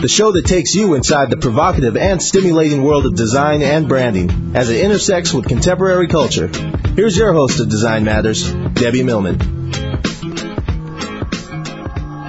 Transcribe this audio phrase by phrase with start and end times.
[0.00, 4.52] the show that takes you inside the provocative and stimulating world of design and branding
[4.54, 6.46] as it intersects with contemporary culture.
[6.94, 9.40] Here's your host of Design Matters, Debbie Millman.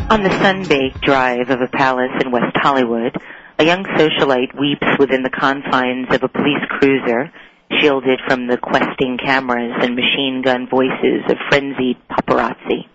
[0.09, 3.15] On the sun-baked drive of a palace in West Hollywood,
[3.59, 7.31] a young socialite weeps within the confines of a police cruiser,
[7.79, 12.87] shielded from the questing cameras and machine gun voices of frenzied paparazzi.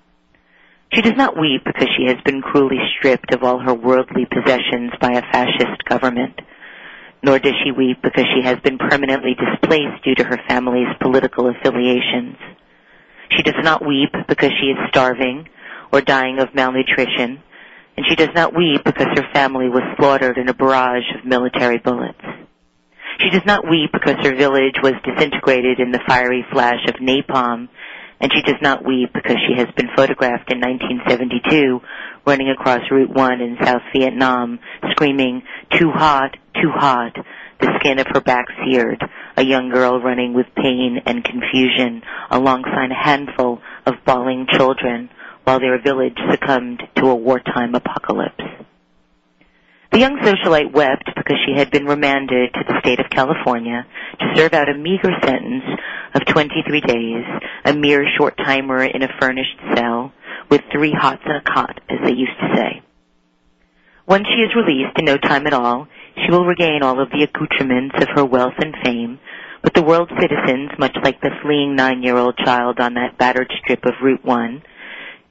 [0.95, 4.93] She does not weep because she has been cruelly stripped of all her worldly possessions
[5.01, 6.41] by a fascist government.
[7.21, 11.49] Nor does she weep because she has been permanently displaced due to her family's political
[11.49, 12.37] affiliations.
[13.37, 15.49] She does not weep because she is starving
[15.91, 17.43] or dying of malnutrition,
[17.97, 21.79] and she does not weep because her family was slaughtered in a barrage of military
[21.79, 22.21] bullets.
[23.19, 27.69] She does not weep because her village was disintegrated in the fiery flash of napalm
[28.21, 31.81] and she does not weep because she has been photographed in 1972
[32.27, 34.59] running across Route 1 in South Vietnam,
[34.93, 35.43] screaming,
[35.79, 37.15] too hot, too hot,
[37.61, 39.03] the skin of her back seared,
[39.37, 45.11] a young girl running with pain and confusion alongside a handful of bawling children
[45.45, 48.43] while their village succumbed to a wartime apocalypse.
[49.93, 53.87] The young socialite wept because she had been remanded to the state of California
[54.19, 55.63] to serve out a meager sentence
[56.15, 57.25] of 23 days,
[57.65, 60.13] a mere short timer in a furnished cell,
[60.51, 62.83] with three hots and a cot, as they used to say.
[64.07, 67.23] Once she is released in no time at all, she will regain all of the
[67.23, 69.19] accoutrements of her wealth and fame,
[69.63, 73.95] but the world's citizens, much like the fleeing nine-year-old child on that battered strip of
[74.03, 74.63] Route 1,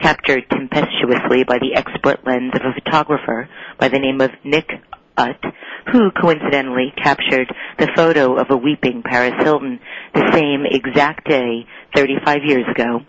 [0.01, 3.47] captured tempestuously by the expert lens of a photographer
[3.79, 4.69] by the name of Nick
[5.17, 5.43] Ut,
[5.91, 9.79] who coincidentally captured the photo of a weeping Paris Hilton
[10.13, 11.65] the same exact day
[11.95, 13.01] 35 years ago,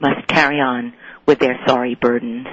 [0.00, 0.94] must carry on
[1.26, 2.46] with their sorry burdens.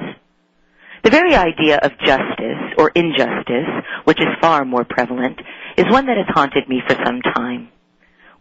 [1.03, 3.69] The very idea of justice or injustice,
[4.03, 5.39] which is far more prevalent,
[5.77, 7.69] is one that has haunted me for some time.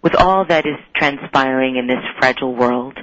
[0.03, 2.98] With all that is transpiring in this fragile world,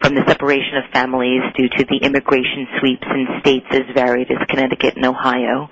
[0.00, 4.46] from the separation of families due to the immigration sweeps in states as varied as
[4.48, 5.70] Connecticut and Ohio,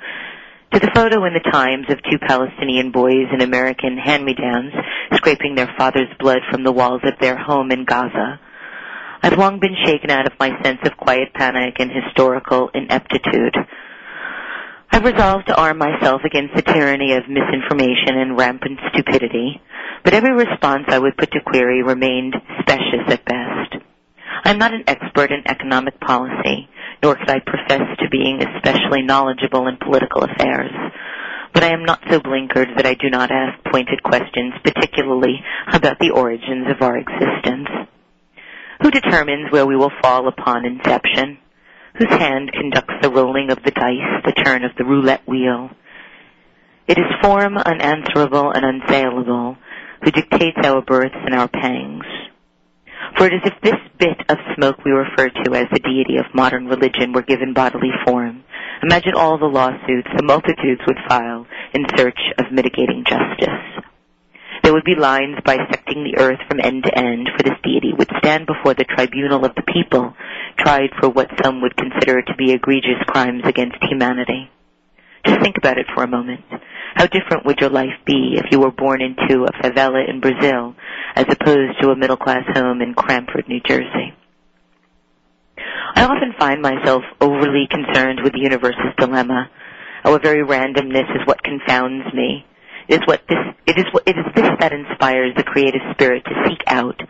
[0.73, 4.73] to the photo in the Times of two Palestinian boys in American hand-me-downs
[5.17, 8.41] scraping their father's blood from the walls of their home in Gaza.
[9.23, 13.55] I've long been shaken out of my sense of quiet panic and historical ineptitude.
[14.91, 19.61] I've resolved to arm myself against the tyranny of misinformation and rampant stupidity,
[20.05, 23.77] but every response I would put to query remained specious at best.
[24.45, 26.69] I'm not an expert in economic policy,
[27.03, 30.71] nor could I profess to being especially knowledgeable in political affairs.
[31.53, 35.43] But I am not so blinkered that I do not ask pointed questions, particularly
[35.73, 37.69] about the origins of our existence.
[38.83, 41.39] Who determines where we will fall upon inception?
[41.99, 45.71] Whose hand conducts the rolling of the dice, the turn of the roulette wheel?
[46.89, 49.59] It is form unanswerable and unsayable
[50.03, 52.05] who dictates our births and our pangs.
[53.17, 56.35] For it is if this bit of smoke we refer to as the deity of
[56.35, 58.45] modern religion were given bodily form,
[58.83, 63.85] imagine all the lawsuits the multitudes would file in search of mitigating justice.
[64.63, 68.11] There would be lines bisecting the earth from end to end, for this deity would
[68.19, 70.15] stand before the tribunal of the people,
[70.59, 74.51] tried for what some would consider to be egregious crimes against humanity.
[75.25, 76.41] Just think about it for a moment.
[76.95, 80.75] How different would your life be if you were born into a favela in Brazil
[81.15, 84.15] as opposed to a middle class home in Cranford, New Jersey?
[85.95, 89.51] I often find myself overly concerned with the universe's dilemma.
[90.05, 92.45] Our very randomness is what confounds me.
[92.89, 96.25] It is what this it is what it is this that inspires the creative spirit
[96.25, 97.01] to seek out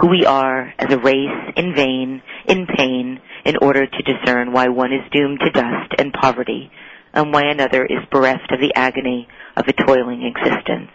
[0.00, 4.68] who we are as a race in vain, in pain, in order to discern why
[4.68, 6.70] one is doomed to dust and poverty
[7.12, 10.90] and why another is bereft of the agony of a toiling existence.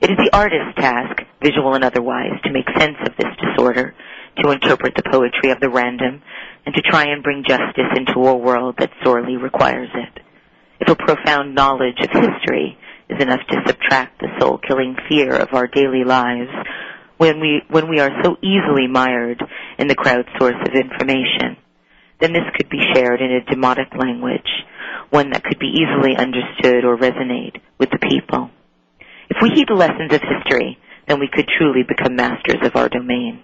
[0.00, 3.94] It is the artist's task, visual and otherwise, to make sense of this disorder,
[4.42, 6.22] to interpret the poetry of the random,
[6.66, 10.22] and to try and bring justice into a world that sorely requires it.
[10.80, 12.76] If a profound knowledge of history
[13.08, 16.50] is enough to subtract the soul-killing fear of our daily lives,
[17.16, 19.42] when we, when we are so easily mired
[19.78, 21.56] in the crowd source of information,
[22.20, 24.50] then this could be shared in a demotic language,
[25.10, 28.50] one that could be easily understood or resonate with the people.
[29.30, 32.88] If we heed the lessons of history, then we could truly become masters of our
[32.88, 33.42] domain.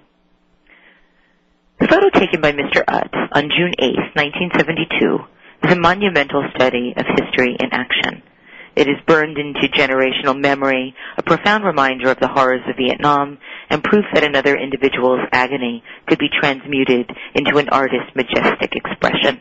[1.80, 2.84] The photo taken by Mr.
[2.84, 5.18] Utz on June 8, 1972,
[5.64, 8.22] is a monumental study of history in action.
[8.76, 13.82] It is burned into generational memory, a profound reminder of the horrors of Vietnam, and
[13.82, 19.40] proof that another individual's agony could be transmuted into an artist's majestic expression.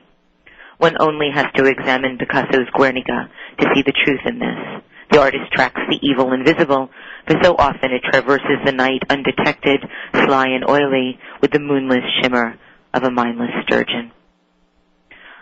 [0.80, 3.30] One only has to examine Picasso's Guernica
[3.60, 4.82] to see the truth in this.
[5.12, 6.90] The artist tracks the evil invisible,
[7.28, 9.82] for so often it traverses the night undetected,
[10.14, 12.58] sly and oily, with the moonless shimmer
[12.94, 14.14] of a mindless sturgeon.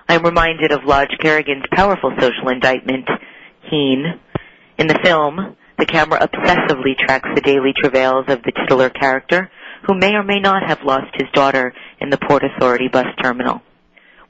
[0.10, 3.08] I am reminded of Lodge Kerrigan's powerful social indictment,
[3.70, 4.20] Keane.
[4.80, 9.52] In the film, the camera obsessively tracks the daily travails of the titular character,
[9.86, 13.62] who may or may not have lost his daughter in the Port Authority bus terminal.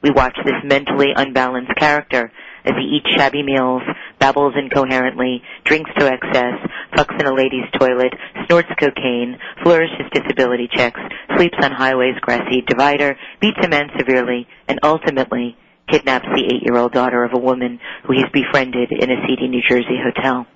[0.02, 2.30] We watch this mentally unbalanced character
[2.64, 3.82] as he eats shabby meals,
[4.18, 6.54] babbles incoherently, drinks to excess,
[6.96, 8.14] fucks in a lady's toilet,
[8.46, 11.00] snorts cocaine, flourishes disability checks,
[11.36, 15.56] sleeps on highways' grassy divider, beats a man severely, and ultimately
[15.90, 19.98] kidnaps the eight-year-old daughter of a woman who he's befriended in a seedy New Jersey
[20.02, 20.46] hotel.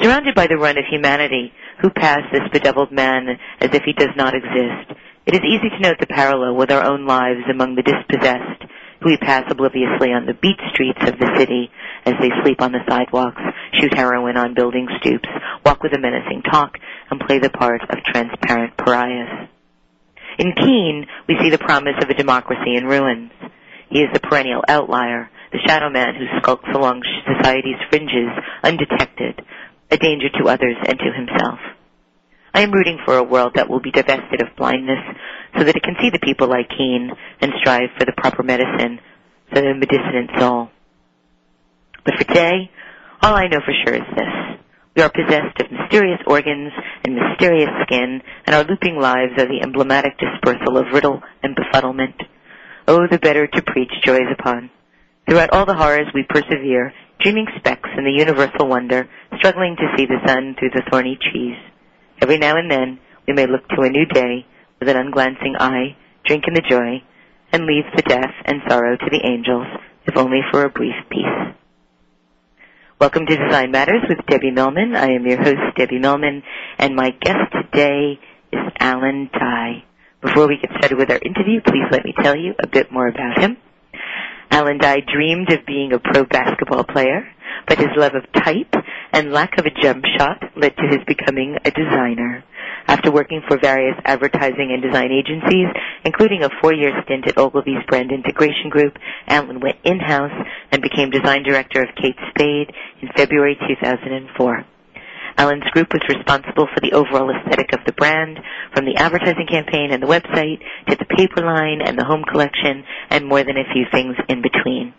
[0.00, 3.28] Surrounded by the run of humanity, who pass this bedeviled man
[3.60, 6.82] as if he does not exist, it is easy to note the parallel with our
[6.82, 8.64] own lives among the dispossessed,
[9.00, 11.70] who we pass obliviously on the beat streets of the city
[12.04, 13.42] as they sleep on the sidewalks,
[13.78, 15.28] shoot heroin on building stoops,
[15.64, 16.78] walk with a menacing talk,
[17.10, 19.48] and play the part of transparent pariahs.
[20.38, 23.30] In Keane, we see the promise of a democracy in ruins.
[23.90, 28.30] He is the perennial outlier, the shadow man who skulks along society's fringes
[28.64, 29.40] undetected,
[29.90, 31.60] a danger to others and to himself.
[32.54, 35.00] I am rooting for a world that will be divested of blindness
[35.56, 37.10] so that it can see the people like Keane
[37.40, 39.00] and strive for the proper medicine
[39.48, 40.70] for the medicinant soul.
[42.04, 42.70] But for today,
[43.22, 44.58] all I know for sure is this.
[44.96, 46.72] We are possessed of mysterious organs
[47.04, 52.20] and mysterious skin, and our looping lives are the emblematic dispersal of riddle and befuddlement.
[52.86, 54.70] Oh, the better to preach joys upon.
[55.26, 59.08] Throughout all the horrors we persevere, dreaming specks in the universal wonder,
[59.38, 61.56] struggling to see the sun through the thorny trees.
[62.22, 64.46] Every now and then we may look to a new day
[64.78, 67.02] with an unglancing eye, drink in the joy,
[67.52, 69.66] and leave the death and sorrow to the angels,
[70.06, 71.56] if only for a brief peace.
[73.00, 74.94] Welcome to Design Matters with Debbie Millman.
[74.94, 76.44] I am your host, Debbie Millman,
[76.78, 78.20] and my guest today
[78.52, 79.82] is Alan Dye.
[80.20, 83.08] Before we get started with our interview, please let me tell you a bit more
[83.08, 83.56] about him.
[84.48, 87.26] Alan Dye dreamed of being a pro basketball player
[87.66, 88.74] but his love of type
[89.12, 92.44] and lack of a jump shot led to his becoming a designer.
[92.88, 95.68] After working for various advertising and design agencies,
[96.04, 98.96] including a four-year stint at Ogilvy's Brand Integration Group,
[99.28, 104.64] Alan went in-house and became design director of Kate Spade in February 2004.
[105.38, 108.38] Alan's group was responsible for the overall aesthetic of the brand,
[108.74, 112.84] from the advertising campaign and the website to the paper line and the home collection,
[113.10, 114.92] and more than a few things in between.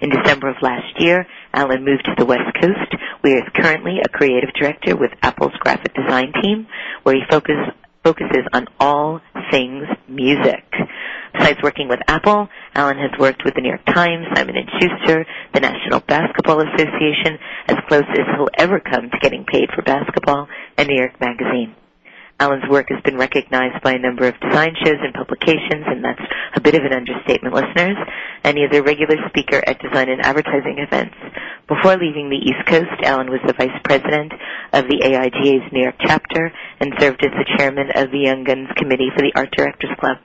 [0.00, 3.98] In December of last year, Alan moved to the West Coast, where he is currently
[3.98, 6.68] a creative director with Apple's graphic design team,
[7.02, 7.56] where he focus,
[8.04, 10.64] focuses on all things music.
[11.34, 15.26] Besides working with Apple, Alan has worked with the New York Times, Simon & Schuster,
[15.52, 20.46] the National Basketball Association, as close as he'll ever come to getting paid for basketball,
[20.76, 21.74] and New York Magazine.
[22.40, 26.22] Alan's work has been recognized by a number of design shows and publications, and that's
[26.54, 27.96] a bit of an understatement, listeners.
[28.44, 31.16] And he is a regular speaker at design and advertising events.
[31.66, 34.32] Before leaving the East Coast, Alan was the vice president
[34.72, 38.68] of the AIGA's New York chapter and served as the chairman of the Young Guns
[38.76, 40.18] Committee for the Art Directors Club.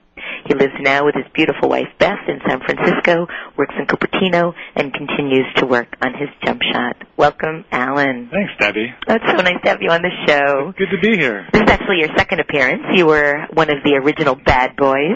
[0.45, 4.93] He lives now with his beautiful wife Beth in San Francisco, works in Cupertino, and
[4.93, 6.97] continues to work on his jump shot.
[7.17, 8.29] Welcome, Alan.
[8.31, 8.93] Thanks, Debbie.
[9.07, 10.73] That's so nice to have you on the show.
[10.77, 11.47] Good to be here.
[11.53, 12.83] This is actually your second appearance.
[12.93, 15.15] You were one of the original Bad Boys,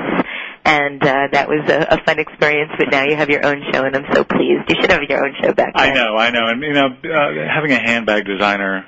[0.64, 2.72] and uh, that was a, a fun experience.
[2.78, 4.70] But now you have your own show, and I'm so pleased.
[4.70, 5.92] You should have your own show back then.
[5.92, 8.86] I know, I know, and you know, uh, having a handbag designer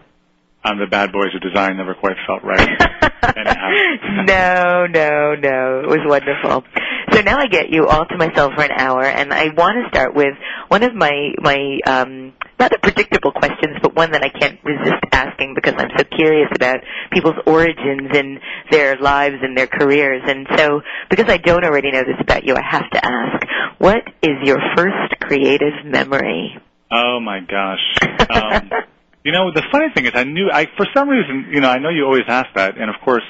[0.64, 2.70] on the Bad Boys of Design never quite felt right.
[4.26, 5.82] no, no, no.
[5.84, 6.64] It was wonderful.
[7.12, 9.90] So now I get you all to myself for an hour, and I want to
[9.90, 10.34] start with
[10.68, 15.56] one of my my um, rather predictable questions, but one that I can't resist asking
[15.56, 16.80] because I'm so curious about
[17.12, 18.40] people's origins and
[18.72, 20.22] their lives and their careers.
[20.28, 23.46] And so, because I don't already know this about you, I have to ask:
[23.80, 26.58] What is your first creative memory?
[26.92, 27.98] Oh my gosh.
[28.30, 28.70] Um,
[29.24, 31.80] you know, the funny thing is, I knew I for some reason, you know, I
[31.80, 33.26] know you always ask that, and of course,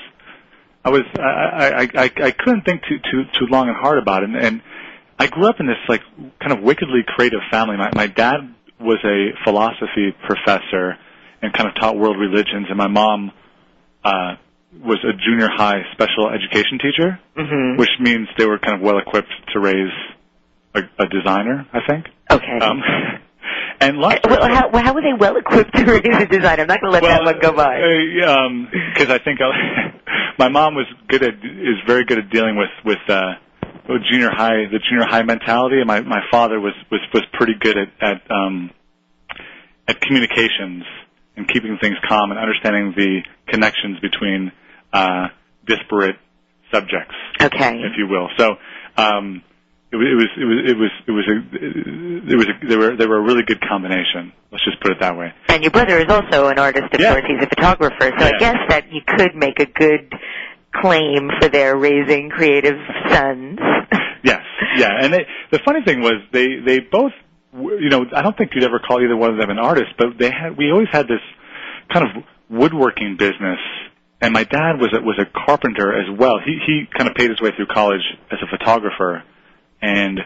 [0.86, 4.24] I was I I I, I couldn't think too too too long and hard about
[4.24, 4.62] it, and, and
[5.18, 6.02] I grew up in this like
[6.40, 7.78] kind of wickedly creative family.
[7.78, 10.98] My my dad was a philosophy professor
[11.42, 12.68] and kind of taught world religions.
[12.70, 13.32] And my mom
[14.04, 14.36] uh,
[14.82, 18.98] was a junior high special education teacher, hmm which means they were kind of well
[19.00, 19.92] equipped to raise
[20.76, 21.68] a, a designer.
[21.74, 22.06] I think.
[22.32, 22.60] Okay.
[22.62, 22.82] Um,
[23.80, 26.64] and lots Uh, well, how, how were they well equipped to raise a designer?
[26.64, 27.78] I'm not going to let that one go by.
[27.78, 29.40] Because um 'cause I think
[30.38, 33.34] my mom was good at is very good at dealing with with uh,
[33.88, 37.56] with junior high the junior high mentality, and my my father was was was pretty
[37.60, 38.72] good at at um,
[39.88, 40.84] at communications
[41.36, 44.52] and keeping things calm and understanding the connections between
[44.94, 45.28] uh,
[45.66, 46.18] disparate
[46.72, 47.82] subjects okay.
[47.82, 48.28] if you will.
[48.38, 48.56] So
[48.98, 49.42] um,
[49.92, 53.08] it, was it was it was it was a it was a, they were they
[53.08, 54.32] were a really good combination.
[54.52, 55.34] Let's just put it that way.
[55.48, 57.14] And your brother is also an artist, of Yeah.
[57.14, 57.26] course.
[57.28, 60.14] He's a photographer, so I guess that you could make a good
[60.76, 62.78] claim for their raising creative
[63.10, 63.60] sons.
[64.22, 64.42] Yes,
[64.76, 65.00] yeah.
[65.02, 67.14] And they, the funny thing was they they both
[67.54, 70.08] you know I don't think you'd ever call either one of them an artist, but
[70.20, 71.22] they had we always had this
[71.94, 73.60] kind of woodworking business.
[74.22, 76.36] And my dad was a, was a carpenter as well.
[76.46, 79.24] He he kind of paid his way through college as a photographer,
[79.82, 80.20] and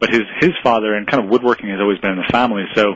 [0.00, 2.64] but his his father and kind of woodworking has always been in the family.
[2.74, 2.94] So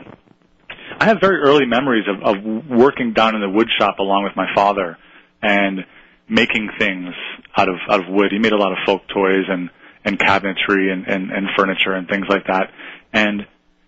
[0.99, 4.35] I have very early memories of, of working down in the wood shop along with
[4.35, 4.97] my father
[5.41, 5.85] and
[6.27, 7.13] making things
[7.55, 8.31] out of out of wood.
[8.31, 9.69] He made a lot of folk toys and
[10.05, 12.71] and cabinetry and and, and furniture and things like that.
[13.13, 13.47] And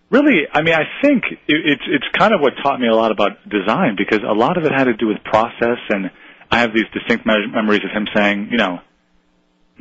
[0.10, 3.12] really, I mean, I think it, it's it's kind of what taught me a lot
[3.12, 5.80] about design because a lot of it had to do with process.
[5.90, 6.12] And
[6.50, 8.80] I have these distinct me- memories of him saying, you know,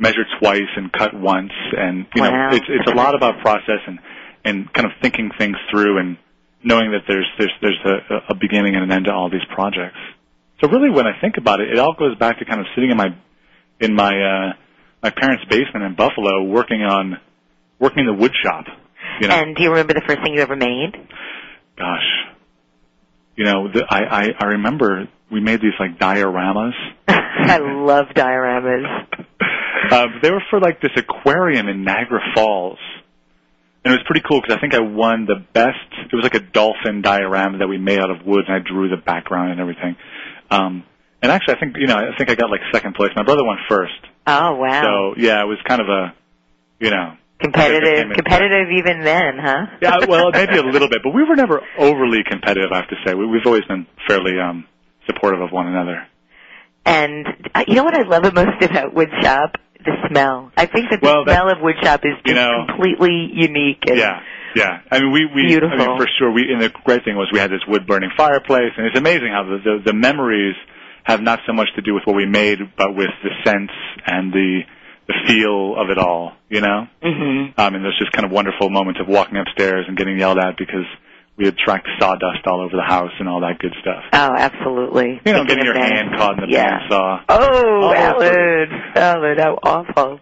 [0.01, 2.49] measure twice and cut once, and you Wow.
[2.49, 3.99] know, it's it's a lot about process and
[4.43, 6.17] and kind of thinking things through and
[6.63, 9.97] knowing that there's there's there's a, a beginning and an end to all these projects.
[10.59, 12.89] So really, when I think about it, it all goes back to kind of sitting
[12.91, 13.09] in my
[13.79, 14.53] in my uh,
[15.03, 17.19] my parents' basement in Buffalo, working on
[17.79, 18.65] working in the wood shop.
[19.19, 20.93] You know, And do you remember the first thing you ever made?
[21.77, 22.07] gosh,
[23.35, 26.73] you know, the, I, I I remember we made these like dioramas.
[27.07, 29.25] I love dioramas.
[29.91, 32.79] Uh, they were for like this aquarium in Niagara Falls.
[33.83, 35.89] And it was pretty cool because I think I won the best.
[36.11, 38.89] It was like a dolphin diorama that we made out of wood, and I drew
[38.89, 39.95] the background and everything.
[40.51, 40.83] Um,
[41.21, 43.09] and actually, I think you know, I think I got like second place.
[43.15, 43.97] My brother won first.
[44.27, 44.83] Oh wow.
[44.83, 46.13] So yeah, it was kind of a,
[46.79, 49.65] you know, competitive, I guess it came in- competitive even then, huh?
[49.81, 52.71] yeah, well, maybe a little bit, but we were never overly competitive.
[52.71, 54.65] I have to say, we, we've always been fairly um,
[55.07, 56.07] supportive of one another.
[56.85, 59.55] And uh, you know what I love the most about woodshop?
[59.83, 60.51] The smell.
[60.55, 63.83] I think that the Well, smell of woodshop is you just know- completely unique.
[63.87, 64.19] And Yeah,
[64.55, 64.81] yeah.
[64.91, 66.31] I mean, we we I mean, for sure.
[66.31, 69.29] We and the great thing was we had this wood burning fireplace, and it's amazing
[69.31, 70.55] how the, the the memories
[71.03, 73.71] have not so much to do with what we made, but with the sense
[74.05, 74.61] and the
[75.07, 76.33] the feel of it all.
[76.49, 77.59] You know, mm-hmm.
[77.59, 80.57] um, and there's just kind of wonderful moments of walking upstairs and getting yelled at
[80.57, 80.85] because
[81.41, 84.03] we had tracked sawdust all over the house and all that good stuff.
[84.13, 85.19] Oh, absolutely.
[85.25, 86.87] You know, getting your hand caught in the yeah.
[86.87, 87.23] bandsaw.
[87.29, 90.19] Oh, Oh, Alan, Alan, how awful.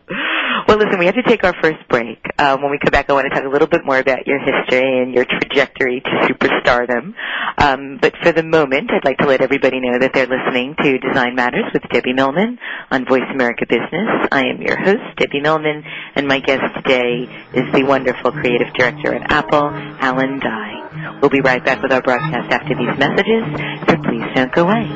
[0.68, 2.20] Well, listen, we have to take our first break.
[2.38, 4.40] Um, when we come back, I want to talk a little bit more about your
[4.40, 7.14] history and your trajectory to superstardom.
[7.58, 10.98] Um, but for the moment, I'd like to let everybody know that they're listening to
[11.00, 12.58] Design Matters with Debbie Millman
[12.92, 14.28] on Voice America Business.
[14.32, 15.84] I am your host, Debbie Millman,
[16.16, 21.20] and my guest today is the wonderful creative director at Apple, Alan Dye.
[21.22, 23.44] We'll be right back with our broadcast after these messages,
[23.88, 24.88] so please don't go away.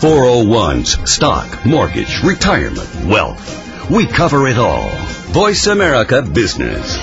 [0.00, 3.90] 401s, stock, mortgage, retirement, wealth.
[3.90, 4.88] We cover it all.
[5.32, 6.98] Voice America Business.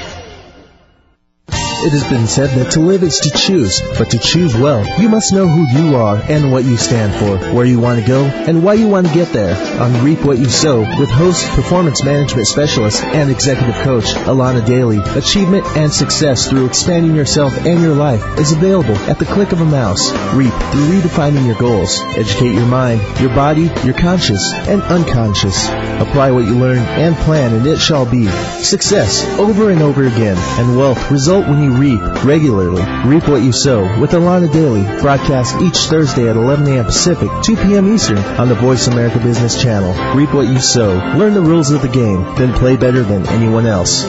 [1.85, 5.07] It has been said that to live is to choose, but to choose well, you
[5.07, 8.25] must know who you are and what you stand for, where you want to go,
[8.25, 9.53] and why you want to get there.
[9.79, 14.97] On Reap What You Sow, with host, performance management specialist, and executive coach Alana Daly,
[15.15, 19.61] achievement and success through expanding yourself and your life is available at the click of
[19.61, 20.11] a mouse.
[20.33, 22.01] Reap through redefining your goals.
[22.17, 25.67] Educate your mind, your body, your conscious and unconscious.
[26.01, 30.37] Apply what you learn and plan, and it shall be success over and over again,
[30.59, 32.83] and wealth result when you reap regularly.
[33.07, 36.85] Reap what you sow with Alana Daily, broadcast each Thursday at 11 a.m.
[36.85, 37.93] Pacific, 2 p.m.
[37.93, 40.15] Eastern on the Voice America Business Channel.
[40.15, 40.95] Reap what you sow.
[41.17, 44.03] Learn the rules of the game, then play better than anyone else.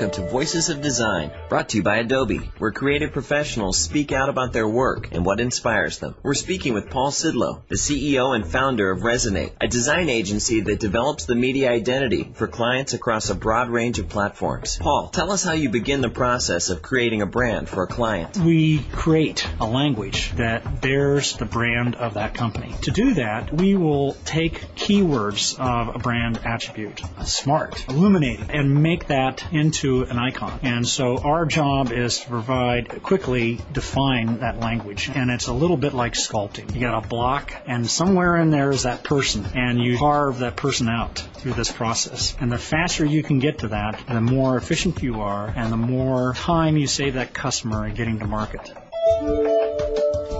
[0.00, 4.30] Welcome to Voices of Design, brought to you by Adobe, where creative professionals speak out
[4.30, 6.14] about their work and what inspires them.
[6.22, 10.80] We're speaking with Paul Sidlow, the CEO and founder of Resonate, a design agency that
[10.80, 14.78] develops the media identity for clients across a broad range of platforms.
[14.80, 18.38] Paul, tell us how you begin the process of creating a brand for a client.
[18.38, 22.74] We create a language that bears the brand of that company.
[22.84, 29.08] To do that, we will take keywords of a brand attribute, smart, illuminating, and make
[29.08, 30.60] that into an icon.
[30.62, 35.10] And so our job is to provide, quickly define that language.
[35.14, 36.74] And it's a little bit like sculpting.
[36.74, 40.56] You got a block, and somewhere in there is that person, and you carve that
[40.56, 42.36] person out through this process.
[42.40, 45.76] And the faster you can get to that, the more efficient you are, and the
[45.76, 48.72] more time you save that customer in getting to market.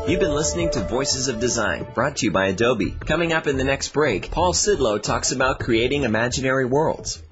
[0.09, 2.91] You've been listening to Voices of Design, brought to you by Adobe.
[2.91, 7.23] Coming up in the next break, Paul Sidlow talks about creating imaginary worlds.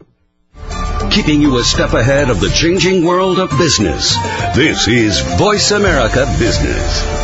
[1.11, 4.15] Keeping you a step ahead of the changing world of business.
[4.55, 7.19] This is Voice America Business.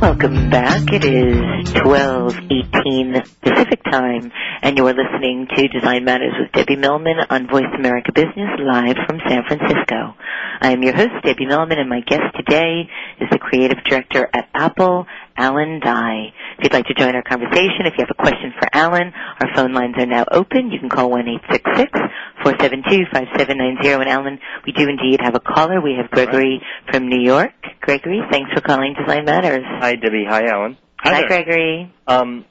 [0.00, 0.92] Welcome back.
[0.92, 4.30] It is 12:18 Pacific Time,
[4.62, 8.94] and you are listening to Design Matters with Debbie Millman on Voice America Business live
[9.08, 10.14] from San Francisco.
[10.60, 12.88] I am your host, Debbie Millman, and my guest today
[13.20, 15.06] is the creative director at Apple,
[15.38, 16.32] Alan Dye.
[16.58, 19.54] If you'd like to join our conversation, if you have a question for Alan, our
[19.54, 20.72] phone lines are now open.
[20.72, 24.00] You can call 1-866-472-5790.
[24.00, 25.80] And Alan, we do indeed have a caller.
[25.80, 27.52] We have Gregory from New York.
[27.80, 29.62] Gregory, thanks for calling Design Matters.
[29.64, 30.26] Hi, Debbie.
[30.28, 30.76] Hi, Alan.
[30.98, 31.94] Hi, Gregory.
[32.08, 32.44] Um,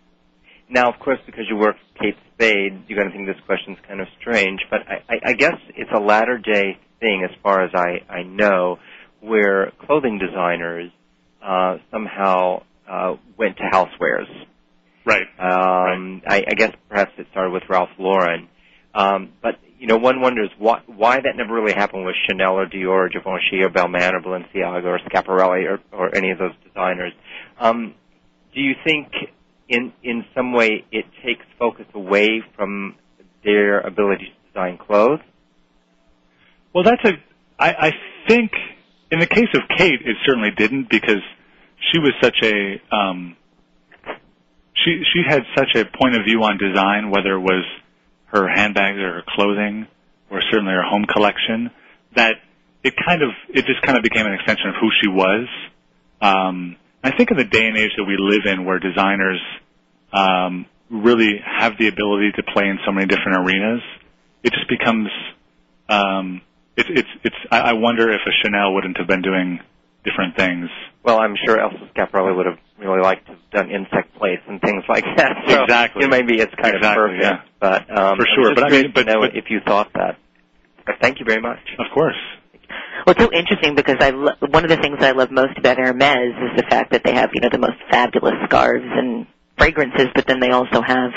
[0.69, 3.77] now, of course, because you work for Kate Spade, you're going to think this question's
[3.87, 7.63] kind of strange, but I, I, I guess it's a latter day thing, as far
[7.63, 8.79] as I, I know,
[9.21, 10.91] where clothing designers
[11.41, 14.27] uh, somehow uh, went to housewares.
[15.05, 15.27] Right.
[15.39, 18.49] Um, I, I guess perhaps it started with Ralph Lauren,
[18.93, 22.65] um, but you know, one wonders why, why that never really happened with Chanel or
[22.65, 27.13] Dior or Givenchy or Balmain or Balenciaga or Schiaparelli or, or any of those designers.
[27.59, 27.93] Um,
[28.53, 29.11] do you think
[29.69, 32.95] in in some way it takes focus away from
[33.43, 35.19] their ability to design clothes?
[36.73, 37.11] Well, that's a.
[37.59, 37.91] I, I
[38.27, 38.51] think
[39.11, 41.23] in the case of Kate, it certainly didn't because
[41.91, 42.81] she was such a.
[42.95, 43.35] Um,
[44.73, 47.65] she she had such a point of view on design, whether it was
[48.27, 49.87] her handbags or her clothing,
[50.29, 51.71] or certainly her home collection,
[52.15, 52.35] that
[52.83, 55.47] it kind of it just kind of became an extension of who she was.
[56.21, 59.41] Um, I think in the day and age that we live in, where designers
[60.11, 63.81] um, really have the ability to play in so many different arenas,
[64.43, 65.09] it just becomes.
[65.89, 66.41] Um,
[66.75, 67.35] it's it's it's.
[67.51, 69.59] I wonder if a Chanel wouldn't have been doing
[70.03, 70.69] different things.
[71.07, 74.59] Well, I'm sure Elsa Schiaparelli would have really liked to have done insect plates and
[74.59, 75.37] things like that.
[75.47, 76.03] So Exactly.
[76.03, 77.41] It maybe it's kind Exactly, of perfect, yeah.
[77.61, 80.17] but um, For sure, but I mean, but- know but- if you thought that.
[80.85, 81.59] But thank you very much.
[81.79, 82.15] Of course.
[83.05, 85.77] Well, it's so interesting because I lo- one of the things I love most about
[85.77, 90.07] Hermes is the fact that they have you know the most fabulous scarves and fragrances,
[90.13, 91.11] but then they also have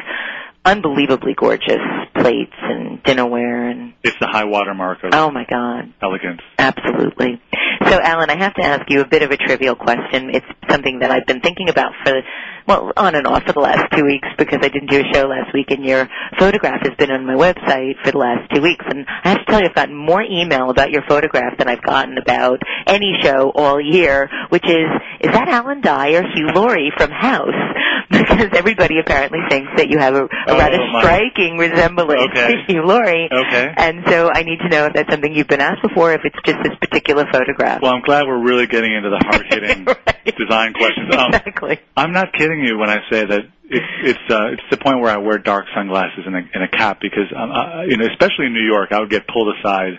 [0.64, 1.80] unbelievably gorgeous
[2.14, 6.40] plates and dinnerware and It's the high watermark of oh my god, elegance.
[6.58, 7.40] absolutely.
[7.88, 10.30] So, Alan, I have to ask you a bit of a trivial question.
[10.34, 12.20] It's something that I've been thinking about for,
[12.66, 15.26] well, on and off for the last two weeks because I didn't do a show
[15.26, 18.84] last week and your photograph has been on my website for the last two weeks.
[18.88, 21.82] And I have to tell you, I've gotten more email about your photograph than I've
[21.82, 24.86] gotten about any show all year, which is,
[25.20, 27.48] is that Alan Dye or Hugh Laurie from House?
[28.10, 31.00] Because everybody apparently thinks that you have a, a Oh, rather my.
[31.00, 32.56] striking resemblance Okay.
[32.56, 33.28] to Hugh Laurie.
[33.32, 33.72] Okay.
[33.76, 36.36] And so I need to know if that's something you've been asked before, if it's
[36.44, 37.80] just this particular photograph.
[37.82, 40.36] Well, I'm glad we're really getting into the hard-hitting Right.
[40.36, 41.14] design questions.
[41.14, 41.78] Um, exactly.
[41.96, 45.10] I'm not kidding you when I say that it's it's uh, it's the point where
[45.10, 48.46] I wear dark sunglasses and a, and a cap because um, uh, you know, especially
[48.46, 49.98] in New York, I would get pulled aside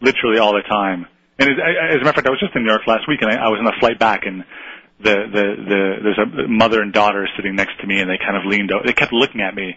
[0.00, 1.06] literally all the time.
[1.38, 3.08] And it, I, as a matter of fact, I was just in New York last
[3.08, 4.44] week, and I, I was on a flight back, and
[5.00, 8.36] the the the there's a mother and daughter sitting next to me, and they kind
[8.36, 8.72] of leaned.
[8.72, 9.76] over They kept looking at me,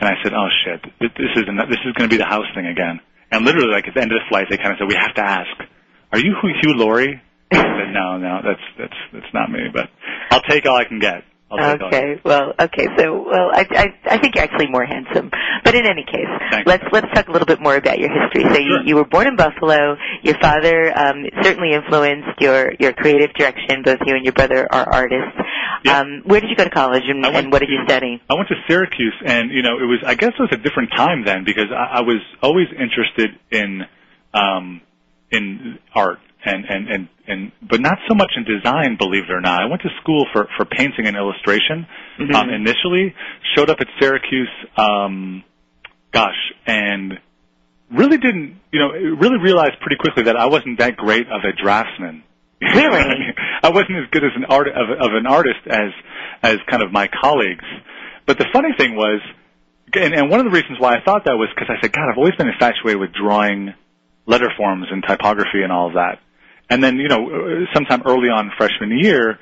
[0.00, 2.48] and I said, "Oh shit, this this is this is going to be the house
[2.54, 4.88] thing again." And literally, like at the end of the flight, they kind of said,
[4.88, 5.52] "We have to ask,
[6.12, 7.20] are you Hugh Laurie?"
[7.52, 9.88] I said, "No, no, that's that's that's not me, but
[10.30, 12.20] I'll take all I can get." I'll take all I can Okay.
[12.24, 12.86] Well, okay.
[12.98, 15.30] So, well, I, I, I think you're actually more handsome.
[15.64, 16.66] But in any case, Thanks.
[16.66, 18.44] let's let's talk a little bit more about your history.
[18.44, 18.82] So, you, Sure.
[18.84, 19.96] you were born in Buffalo.
[20.22, 23.82] Your father um, certainly influenced your your creative direction.
[23.82, 25.38] Both you and your brother are artists.
[25.88, 28.20] Um, where did you go to college, and, and what did you study?
[28.28, 30.90] I went to Syracuse, and you know, it was I guess it was a different
[30.96, 33.82] time then because I, I was always interested in
[34.34, 34.80] um,
[35.30, 39.40] in art and and and and but not so much in design, believe it or
[39.40, 39.62] not.
[39.62, 41.86] I went to school for for painting and illustration
[42.18, 42.34] Mm-hmm.
[42.34, 43.14] um, initially.
[43.56, 45.44] Showed up at Syracuse, um,
[46.12, 46.34] gosh,
[46.66, 47.18] and
[47.92, 51.52] really didn't you know really realized pretty quickly that I wasn't that great of a
[51.60, 52.24] draftsman.
[52.60, 53.34] You know what I Really?
[53.62, 55.90] I wasn't as good as an art of, of an artist as
[56.42, 57.64] as kind of my colleagues.
[58.26, 59.20] But the funny thing was,
[59.94, 62.10] and, and one of the reasons why I thought that was because I said, God,
[62.10, 63.74] I've always been infatuated with drawing
[64.26, 66.18] letter forms and typography and all of that.
[66.70, 69.38] And then, you know, uh, sometime early on freshman year,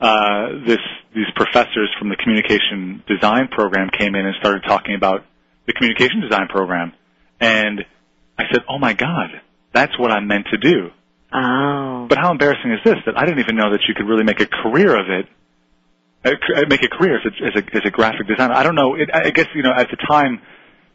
[0.00, 0.80] uh, this
[1.14, 5.24] these professors from the communication design program came in and started talking about
[5.66, 6.92] the communication design program,
[7.38, 7.84] and
[8.38, 9.28] I said, Oh my God,
[9.72, 10.90] that's what I'm meant to do.
[11.32, 12.06] Oh.
[12.08, 14.40] But how embarrassing is this that I didn't even know that you could really make
[14.40, 15.26] a career of it,
[16.24, 18.54] uh, uh, make a career as a, as a, as a graphic designer.
[18.54, 18.94] I don't know.
[18.94, 20.40] It, I I guess, you know, at the time,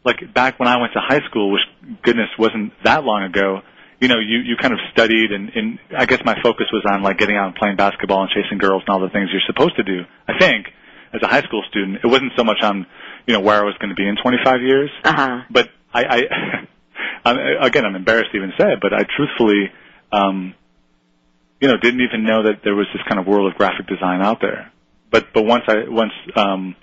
[0.04, 1.62] like back when I went to high school, which
[2.02, 3.60] goodness wasn't that long ago,
[4.00, 7.02] you know, you, you kind of studied and, and I guess my focus was on
[7.02, 9.76] like getting out and playing basketball and chasing girls and all the things you're supposed
[9.76, 10.02] to do.
[10.28, 10.66] I think
[11.14, 12.86] as a high school student, it wasn't so much on,
[13.26, 15.40] you know, where I was going to be in 25 years Uh huh.
[15.50, 16.22] but I, I
[17.24, 19.72] I'm, again, I'm embarrassed to even say it, but I truthfully,
[20.12, 20.54] um,
[21.60, 24.20] you know, didn't even know that there was this kind of world of graphic design
[24.22, 24.70] out there.
[25.10, 26.74] But but once I once um,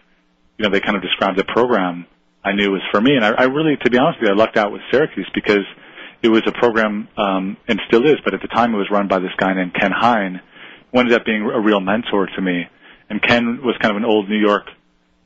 [0.57, 2.07] you know they kind of described the program,
[2.43, 4.33] I knew it was for me, and I, I really, to be honest with you,
[4.33, 5.63] I lucked out with Syracuse because
[6.23, 9.09] it was a program um, and still is, but at the time it was run
[9.09, 10.41] by this guy named Ken Hine,
[10.91, 12.63] who ended up being a real mentor to me.
[13.09, 14.63] And Ken was kind of an old New York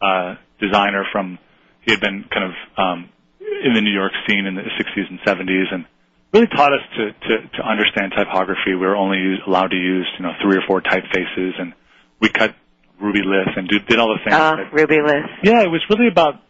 [0.01, 1.37] uh, designer from
[1.81, 5.19] he had been kind of um, in the New York scene in the 60s and
[5.21, 5.85] 70s, and
[6.33, 8.73] really taught us to to, to understand typography.
[8.73, 11.73] We were only use, allowed to use you know three or four typefaces, and
[12.19, 12.55] we cut
[13.01, 14.35] Rubylith and did, did all the things.
[14.35, 15.27] Uh, that, Rubylith.
[15.43, 16.41] yeah, it was really about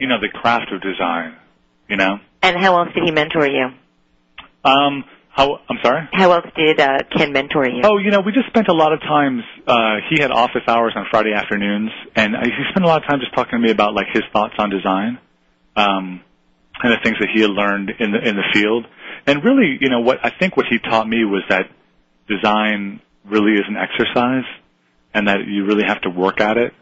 [0.00, 1.36] you know the craft of design.
[1.88, 3.66] You know, And how else did he mentor you?
[4.66, 6.08] um, how I'm sorry.
[6.12, 7.82] How else did uh, Ken mentor you?
[7.84, 9.42] Oh, you know, we just spent a lot of times.
[9.66, 13.20] Uh, he had office hours on Friday afternoons, and he spent a lot of time
[13.20, 15.18] just talking to me about like his thoughts on design,
[15.76, 16.22] um,
[16.82, 18.86] and the things that he had learned in the in the field.
[19.26, 21.68] And really, you know, what I think what he taught me was that
[22.28, 24.44] design really is an exercise,
[25.12, 26.72] and that you really have to work at it.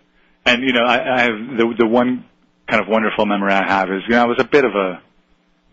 [0.46, 2.24] And you know, I, I have the the one
[2.68, 5.02] kind of wonderful memory I have is you know I was a bit of a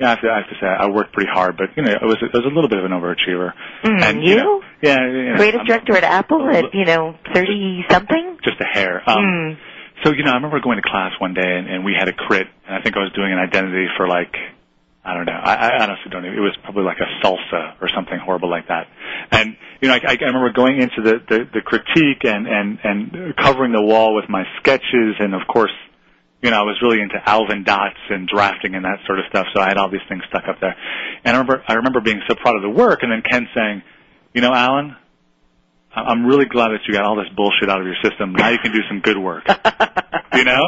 [0.02, 1.94] yeah, I have to, I have to say I worked pretty hard, but you know,
[2.02, 3.54] I was I was a little bit of an overachiever.
[3.84, 4.36] Mm, and you?
[4.38, 8.38] know, yeah, you know, Creative I'm director at Apple at you know thirty something.
[8.44, 9.04] just a hair.
[9.08, 9.58] Um, Mm.
[10.04, 12.14] So you know, I remember going to class one day and, and we had a
[12.14, 14.34] crit, and I think I was doing an identity for like
[15.06, 15.34] I don't know.
[15.34, 16.30] I, I honestly don't know.
[16.32, 18.88] It was probably like a salsa or something horrible like that.
[19.32, 23.36] And you know, I, I remember going into the, the the critique and and and
[23.36, 25.72] covering the wall with my sketches, and of course,
[26.42, 29.48] you know, I was really into Alvin dots and drafting and that sort of stuff.
[29.54, 30.76] So I had all these things stuck up there.
[31.24, 33.84] And I remember I remember being so proud of the work, and then Ken saying,
[34.34, 34.96] "You know, Alan."
[35.94, 38.32] I'm really glad that you got all this bullshit out of your system.
[38.32, 39.44] Now you can do some good work.
[40.34, 40.64] you know?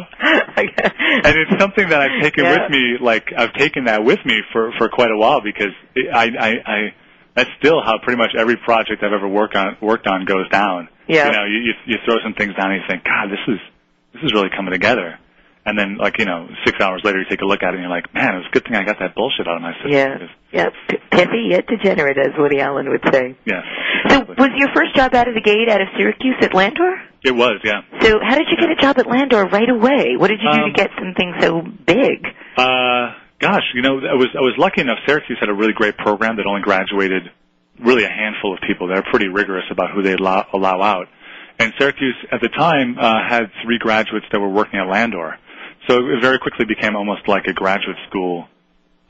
[0.58, 2.64] and it's something that I've taken Yeah.
[2.64, 2.98] with me.
[3.00, 6.50] Like I've taken that with me for for quite a while because it, I I
[6.66, 6.94] I
[7.36, 10.90] that's still how pretty much every project I've ever worked on worked on goes down.
[11.08, 11.28] Yeah.
[11.28, 13.60] You know, you you, you throw some things down and you think, God, this is
[14.14, 15.18] this is really coming together.
[15.66, 17.84] And then, like you know, six hours later, you take a look at it and
[17.84, 19.72] you're like, man, it was a good thing I got that bullshit out of my
[19.80, 19.92] system.
[19.92, 23.36] Yeah, yeah, P- yet degenerate, as Woody Allen would say.
[23.46, 23.62] yeah.
[24.10, 27.02] So, was your first job out of the gate out of Syracuse at Landor?
[27.24, 27.80] It was, yeah.
[28.02, 30.18] So, how did you get a job at Landor right away?
[30.18, 32.28] What did you do Um, to get something so big?
[32.58, 35.00] Uh, gosh, you know, I was I was lucky enough.
[35.08, 37.32] Syracuse had a really great program that only graduated
[37.80, 38.88] really a handful of people.
[38.90, 41.08] They're pretty rigorous about who they allow, allow out.
[41.60, 45.38] And Syracuse at the time uh, had three graduates that were working at Landor,
[45.88, 48.48] so it very quickly became almost like a graduate school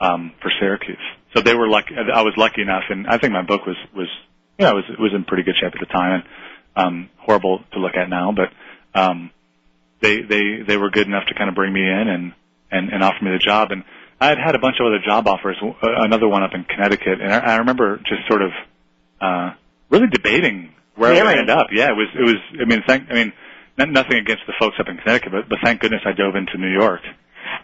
[0.00, 0.98] um, for Syracuse.
[1.34, 1.94] So they were lucky.
[1.96, 4.08] I was lucky enough, and I think my book was was
[4.58, 6.22] you know was was in pretty good shape at the time,
[6.76, 8.50] and um, horrible to look at now, but
[8.98, 9.30] um,
[10.00, 12.32] they they they were good enough to kind of bring me in and
[12.70, 13.70] and, and offer me the job.
[13.72, 13.84] And
[14.20, 17.20] I had had a bunch of other job offers, uh, another one up in Connecticut,
[17.20, 18.50] and I, I remember just sort of
[19.20, 19.54] uh,
[19.90, 21.26] really debating where I Really?
[21.34, 21.68] would end up.
[21.72, 22.36] Yeah, it was it was.
[22.60, 23.32] I mean, thank I mean,
[23.76, 26.72] nothing against the folks up in Connecticut, but, but thank goodness I dove into New
[26.72, 27.00] York.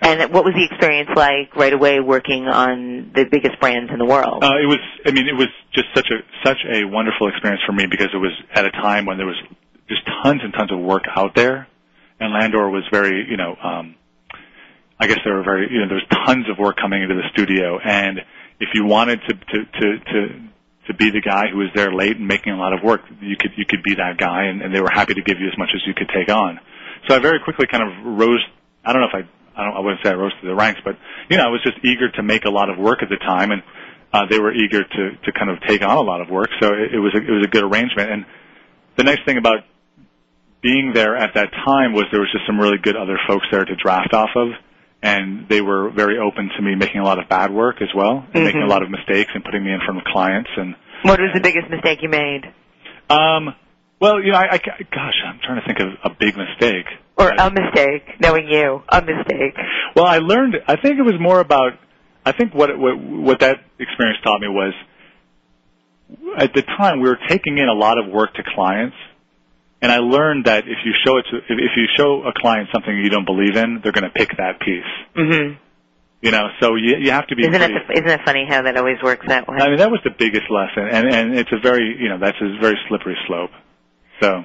[0.02, 4.04] And what was the experience like right away working on the biggest brands in the
[4.04, 4.42] world?
[4.44, 4.78] Uh, it was.
[5.04, 8.18] I mean, it was just such a such a wonderful experience for me because it
[8.18, 9.40] was at a time when there was
[9.88, 11.66] just tons and tons of work out there,
[12.18, 13.96] and Landor was very, you know, um,
[14.98, 17.28] I guess there were very, you know, there was tons of work coming into the
[17.32, 18.20] studio, and
[18.60, 20.40] if you wanted to to to to,
[20.90, 23.36] to be the guy who was there late and making a lot of work, you
[23.38, 25.56] could you could be that guy, and, and they were happy to give you as
[25.56, 26.58] much as you could take on.
[27.08, 28.42] So I very quickly kind of rose.
[28.84, 29.24] I don't know if I
[29.60, 30.96] I don't I wouldn't say I rose to the ranks, but
[31.30, 33.52] you know I was just eager to make a lot of work at the time,
[33.52, 33.62] and
[34.12, 36.50] uh, they were eager to to kind of take on a lot of work.
[36.60, 38.10] So it, it was a, it was a good arrangement.
[38.10, 38.26] And
[38.96, 39.60] the nice thing about
[40.60, 43.64] being there at that time was there was just some really good other folks there
[43.64, 44.48] to draft off of
[45.02, 48.18] and they were very open to me making a lot of bad work as well
[48.18, 48.44] and Mm-hmm.
[48.44, 51.30] making a lot of mistakes and putting me in front of clients and What was
[51.34, 52.42] the biggest mistake you made?
[53.08, 53.54] um
[54.00, 56.86] well you know I, I gosh i'm trying to think of a big mistake
[57.16, 59.56] Or a mistake, knowing you, a mistake.
[59.96, 61.72] well i learned i think it was more about
[62.24, 64.74] i think what what what that experience taught me was
[66.38, 68.96] at the time we were taking in a lot of work to clients
[69.82, 72.68] and I learned that if you show it to, if, if you show a client
[72.70, 74.84] something you don't believe in, they're going to pick that piece.
[75.16, 75.54] Mm-hmm.
[76.22, 77.42] You know, so you you have to be.
[77.42, 79.56] Isn't pretty, it, isn't it funny how that always works that way?
[79.58, 82.36] I mean, that was the biggest lesson, and and it's a very you know that's
[82.42, 83.50] a very slippery slope.
[84.20, 84.44] So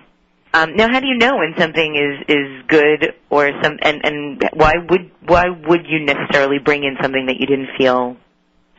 [0.53, 4.49] Um, now, how do you know when something is is good or some and and
[4.53, 8.15] why would why would you necessarily bring in something that you didn't feel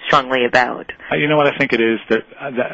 [0.07, 0.91] strongly about?
[1.13, 2.73] uh, you know what I think it is that, uh, that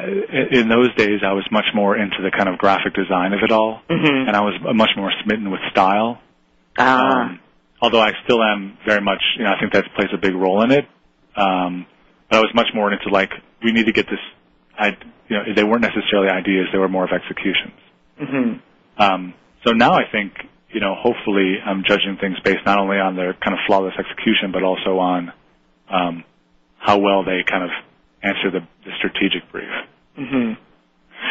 [0.52, 3.50] in those days I was much more into the kind of graphic design of it
[3.50, 4.28] all, Mm-hmm.
[4.28, 6.20] and I was much more smitten with style.
[6.78, 7.40] Ah, Um,
[7.82, 10.62] although I still am very much, you know, I think that plays a big role
[10.62, 10.86] in it.
[11.36, 11.84] Um,
[12.30, 13.30] but I was much more into like
[13.62, 14.20] we need to get this.
[14.78, 14.96] I,
[15.28, 17.74] you know, they weren't necessarily ideas; they were more of executions.
[18.18, 18.52] hmm
[18.96, 19.34] Um,
[19.66, 20.32] so now I think,
[20.70, 24.52] you know, hopefully I'm judging things based not only on their kind of flawless execution,
[24.52, 25.32] but also on
[25.90, 26.24] um,
[26.78, 27.70] how well they kind of
[28.22, 29.70] answer the, the strategic brief.
[30.16, 30.52] hmm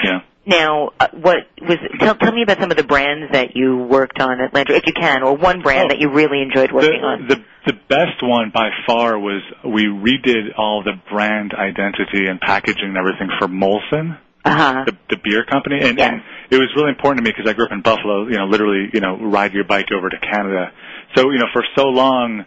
[0.03, 0.21] Yeah.
[0.45, 1.77] Now, uh, what was?
[1.99, 4.84] Tell, tell me about some of the brands that you worked on at Landor, if
[4.88, 5.88] you can, or one brand Oh.
[5.89, 7.27] that you really enjoyed working the, on.
[7.27, 7.36] The,
[7.67, 12.97] the best one by far was we redid all the brand identity and packaging and
[12.97, 14.17] everything for Molson.
[14.43, 14.84] Uh huh.
[14.88, 16.10] the, the beer company, and, Yes.
[16.13, 18.25] and it was really important to me because I grew up in Buffalo.
[18.27, 20.71] You know, literally, you know, ride your bike over to Canada.
[21.15, 22.45] So, you know, for so long,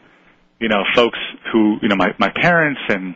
[0.59, 1.19] you know, folks
[1.53, 3.15] who, you know, my my parents and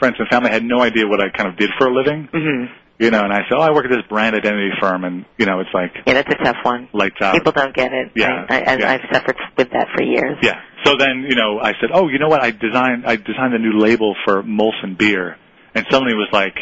[0.00, 2.28] friends and family had no idea what I kind of did for a living.
[2.32, 2.64] hmm
[2.98, 5.44] You know, and I said, oh, I work at this brand identity firm, and you
[5.46, 6.88] know, it's like Yeah, that's a tough one.
[6.92, 7.34] lights out.
[7.34, 8.12] People don't get it.
[8.14, 8.92] Yeah, I, I, yeah.
[8.92, 10.38] I've suffered with that for years.
[10.42, 10.60] Yeah.
[10.84, 12.42] So then, you know, I said, oh, you know what?
[12.42, 15.36] I designed I designed a new label for Molson beer,
[15.74, 16.56] and suddenly it was like,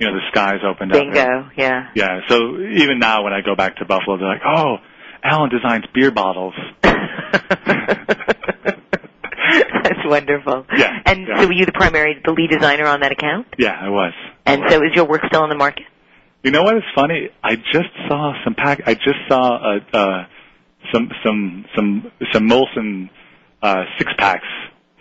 [0.00, 0.98] you know, the skies opened up.
[0.98, 1.50] Bingo.
[1.56, 1.88] Yeah.
[1.94, 2.20] Yeah.
[2.28, 4.78] So even now, when I go back to Buffalo, they're like, "Oh,
[5.22, 6.54] Alan designs beer bottles."
[9.82, 10.66] That's wonderful.
[10.76, 11.40] Yeah, And yeah.
[11.40, 13.46] so were you the primary, the lead designer on that account?
[13.58, 14.12] Yeah, I was.
[14.46, 15.84] And so is your work still in the market?
[16.42, 17.28] You know what is funny?
[17.44, 18.82] I just saw some pack.
[18.86, 20.24] I just saw uh, uh,
[20.92, 23.10] some some some some Molson
[23.62, 24.46] uh, six packs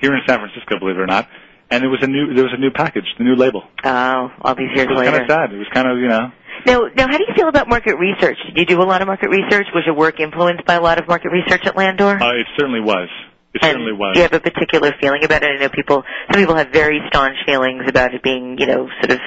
[0.01, 0.77] here in San Francisco.
[0.79, 1.29] Believe it or not,
[1.71, 3.63] and there was a new there was a new package, the new label.
[3.85, 5.11] Oh, all these years It was later.
[5.11, 5.53] kind of sad.
[5.53, 6.31] It was kind of you know.
[6.65, 8.37] Now, now, how do you feel about market research?
[8.47, 9.67] Did you do a lot of market research?
[9.73, 12.21] Was your work influenced by a lot of market research at Landor?
[12.21, 13.07] Uh, it certainly was.
[13.53, 14.13] It certainly was.
[14.13, 15.49] do you have a particular feeling about it?
[15.49, 19.11] I know people, some people have very staunch feelings about it being, you know, sort
[19.11, 19.19] of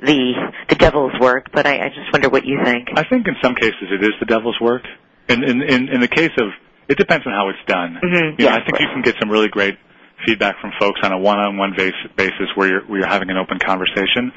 [0.00, 0.34] the
[0.68, 1.46] the devil's work.
[1.52, 2.88] But I, I just wonder what you think.
[2.94, 4.82] I think in some cases it is the devil's work.
[5.28, 6.48] In in in, in the case of
[6.88, 7.98] it depends on how it's done.
[8.02, 9.76] Mhm, You know, yeah, I think you can get some really great
[10.24, 13.58] feedback from folks on a one-on-one base, basis where you're where you're having an open
[13.58, 14.32] conversation.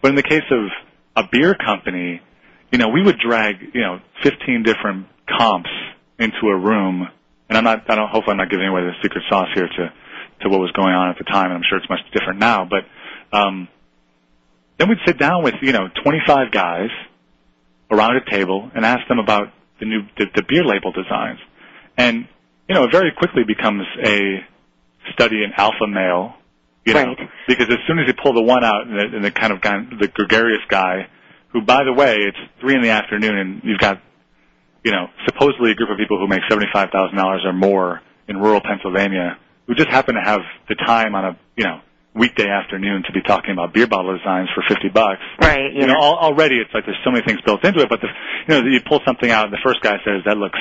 [0.00, 0.64] But in the case of
[1.16, 2.22] a beer company,
[2.72, 5.70] you know, we would drag you know 15 different comps
[6.18, 7.08] into a room,
[7.50, 9.92] and I'm not I don't hope I'm not giving away the secret sauce here to
[10.42, 12.64] to what was going on at the time, and I'm sure it's much different now,
[12.64, 12.84] but.
[13.36, 13.68] um
[14.78, 16.88] then we'd sit down with you know 25 guys
[17.90, 21.38] around a table and ask them about the new the, the beer label designs,
[21.98, 22.26] and
[22.66, 24.40] you know it very quickly becomes a
[25.12, 26.34] study in alpha male,
[26.86, 27.28] you know, Right.
[27.46, 29.60] because as soon as you pull the one out and the, and the kind of
[29.60, 31.08] guy, the gregarious guy,
[31.52, 34.00] who by the way it's three in the afternoon and you've got
[34.84, 38.00] you know supposedly a group of people who make seventy five thousand dollars or more
[38.28, 41.80] in rural Pennsylvania who just happen to have the time on a you know
[42.14, 45.72] weekday afternoon to be talking about beer bottle designs for fifty bucks Right.
[45.72, 47.88] you know, al- already it's like there's so many things built into it.
[47.88, 48.08] But the,
[48.48, 50.58] you know, you pull something out, and the first guy says that looks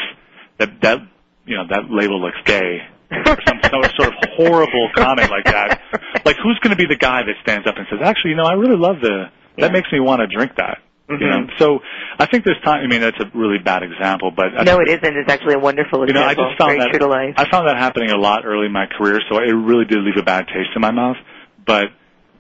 [0.59, 0.99] that that
[1.45, 2.81] you know that label looks gay.
[3.11, 5.81] Or some, some sort of horrible comment like that.
[6.23, 8.45] Like, who's going to be the guy that stands up and says, "Actually, you know,
[8.45, 10.77] I really love the that makes me want to drink that."
[11.09, 11.57] You know, Mhm.
[11.57, 11.81] so
[12.19, 12.83] I think there's time.
[12.83, 15.17] I mean, that's a really bad example, but I no, it isn't.
[15.17, 16.07] It's actually a wonderful example.
[16.07, 17.33] you know, I just found Very that true to life.
[17.35, 20.17] I found that happening a lot early in my career, so it really did leave
[20.17, 21.17] a bad taste in my mouth.
[21.65, 21.85] But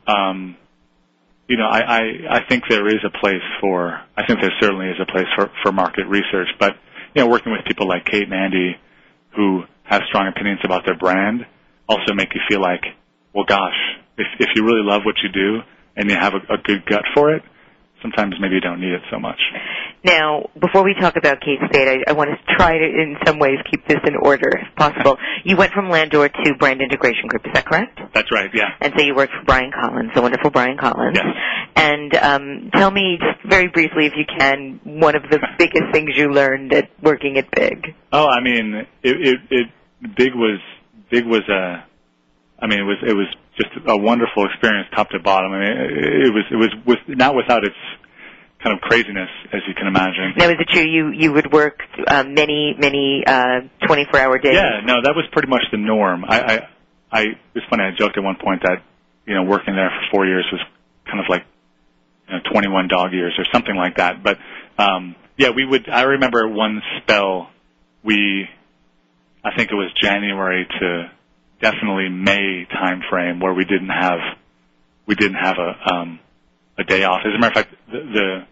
[0.05, 0.55] um,
[1.47, 4.89] you know, I, I I think there is a place for I think there certainly
[4.89, 6.49] is a place for for market research.
[6.59, 6.77] But
[7.15, 8.77] you know, working with people like Kate and Andy,
[9.35, 11.47] who have strong opinions about their brand,
[11.87, 12.83] also make you feel like,
[13.33, 13.73] well, gosh,
[14.17, 15.61] if if you really love what you do
[15.95, 17.41] and you have a, a good gut for it,
[18.01, 19.39] sometimes maybe you don't need it so much.
[20.03, 23.37] Now, before we talk about Kate Spade, I, I want to try to, in some
[23.39, 25.17] ways, keep this in order if possible.
[25.43, 27.99] You went from Landor to Brand Integration Group, is that correct?
[28.13, 28.69] That's right, yeah.
[28.79, 31.17] And so you worked for Brian Collins, the wonderful Brian Collins.
[31.17, 31.25] Yes.
[31.75, 36.11] And um, tell me, just very briefly, if you can, one of the biggest things
[36.15, 37.95] you learned at working at Big.
[38.11, 39.67] Oh, I mean, it, it, it
[40.15, 40.59] Big was
[41.09, 41.85] Big was a,
[42.61, 43.27] I mean, it was it was
[43.59, 45.51] just a wonderful experience, top to bottom.
[45.51, 45.77] I mean,
[46.27, 47.75] it, was it was with not without its
[48.63, 50.33] kind of craziness, as you can imagine.
[50.37, 54.55] Now, is it true you you would work uh, many many uh, 24 hour days?
[54.55, 56.25] Yeah, no, that was pretty much the norm.
[56.27, 56.55] I, I,
[57.11, 57.21] I
[57.53, 57.83] it's funny.
[57.83, 58.81] I joked at one point that
[59.25, 60.61] you know working there for four years was
[61.05, 61.43] kind of like
[62.27, 64.23] you know, 21 dog years or something like that.
[64.23, 64.37] But
[64.77, 65.89] um, yeah, we would.
[65.89, 67.49] I remember one spell
[68.03, 68.47] we,
[69.43, 71.11] I think it was January to
[71.61, 74.19] definitely May time frame where we didn't have
[75.05, 76.19] we didn't have a um,
[76.77, 77.21] a day off.
[77.25, 78.47] As a matter of fact, the the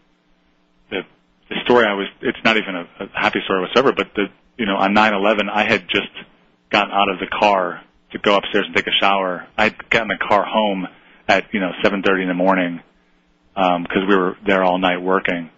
[0.89, 1.02] the,
[1.50, 3.93] the story I was it's not even a, a happy story whatsoever.
[3.93, 4.26] But the
[4.58, 6.10] you know on 9/11 I had just
[6.72, 9.48] gotten out of the car to go upstairs and take a shower.
[9.58, 10.88] I'd gotten the car home
[11.28, 12.82] at you know 7:30 in the morning
[13.54, 15.50] because um, we were there all night working.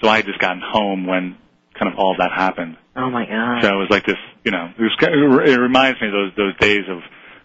[0.00, 1.36] So I had just gotten home when
[1.78, 2.76] kind of all that happened.
[2.96, 3.62] Oh my god!
[3.62, 6.56] So it was like this, you know, it, was, it reminds me of those those
[6.58, 7.00] days of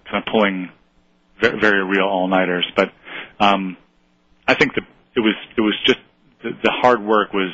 [0.09, 0.69] kind of pulling
[1.41, 2.69] very, very real all nighters.
[2.75, 2.91] But
[3.39, 3.77] um,
[4.47, 4.81] I think the
[5.15, 5.99] it was it was just
[6.43, 7.51] the, the hard work was,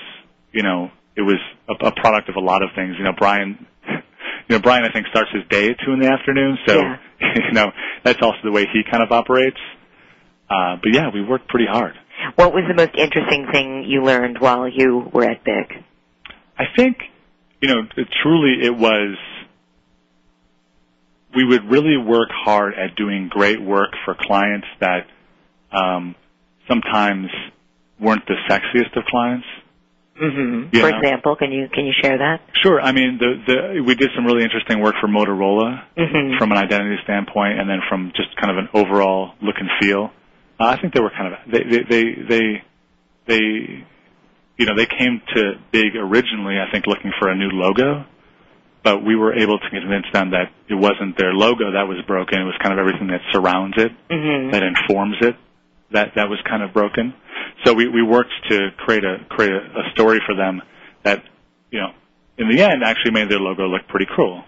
[0.52, 2.96] you know, it was a, a product of a lot of things.
[2.98, 3.66] You know, Brian.
[4.48, 6.98] You know, Brian, I think starts his day at two in the afternoon, so Yeah.
[7.36, 7.72] you know
[8.04, 9.58] that's also the way he kind of operates.
[10.48, 11.94] Uh, but yeah, we worked pretty hard.
[12.36, 15.84] What was the most interesting thing you learned while you were at Big?
[16.60, 16.98] I think,
[17.62, 19.18] you know, it- truly it was,
[21.36, 25.08] we would really work hard at doing great work for clients that
[25.72, 26.16] um,
[26.68, 27.28] sometimes
[28.00, 29.46] weren't the sexiest of clients.
[30.22, 30.70] Mm-hmm.
[30.74, 30.82] Yeah.
[30.82, 32.40] For example, can you can you share that?
[32.64, 32.80] Sure.
[32.80, 36.38] I mean, the, the, we did some really interesting work for Motorola Mhm.
[36.38, 40.12] from an identity standpoint, and then from just kind of an overall look and feel.
[40.58, 42.64] Uh, I think they were kind of they they they they,
[43.28, 43.86] they
[44.58, 48.06] you know they came to Big originally, I think, looking for a new logo,
[48.86, 52.40] but we were able to convince them that it wasn't their logo that was broken;
[52.40, 54.52] it was kind of everything that surrounds it, Mhm.
[54.52, 55.36] that informs it,
[55.92, 57.14] that that was kind of broken.
[57.66, 60.62] So we we worked to create a create a, a story for them
[61.04, 61.24] that
[61.72, 61.92] you know
[62.38, 64.46] in the end actually made their logo look pretty cool.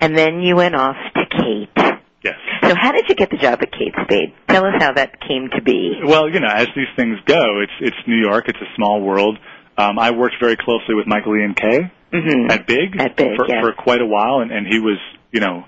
[0.00, 1.96] And then you went off to Kate.
[2.22, 2.34] Yes.
[2.62, 4.34] So how did you get the job at Kate Spade?
[4.48, 6.00] Tell us how that came to be.
[6.04, 8.44] Well, you know, as these things go, it's it's New York.
[8.48, 9.38] It's a small world.
[9.78, 12.50] Um, I worked very closely with Michael Ian Kay Mhm.
[12.50, 13.60] at Big, At Big, for, yes.
[13.60, 14.98] for quite a while, and, and he was,
[15.32, 15.64] you know,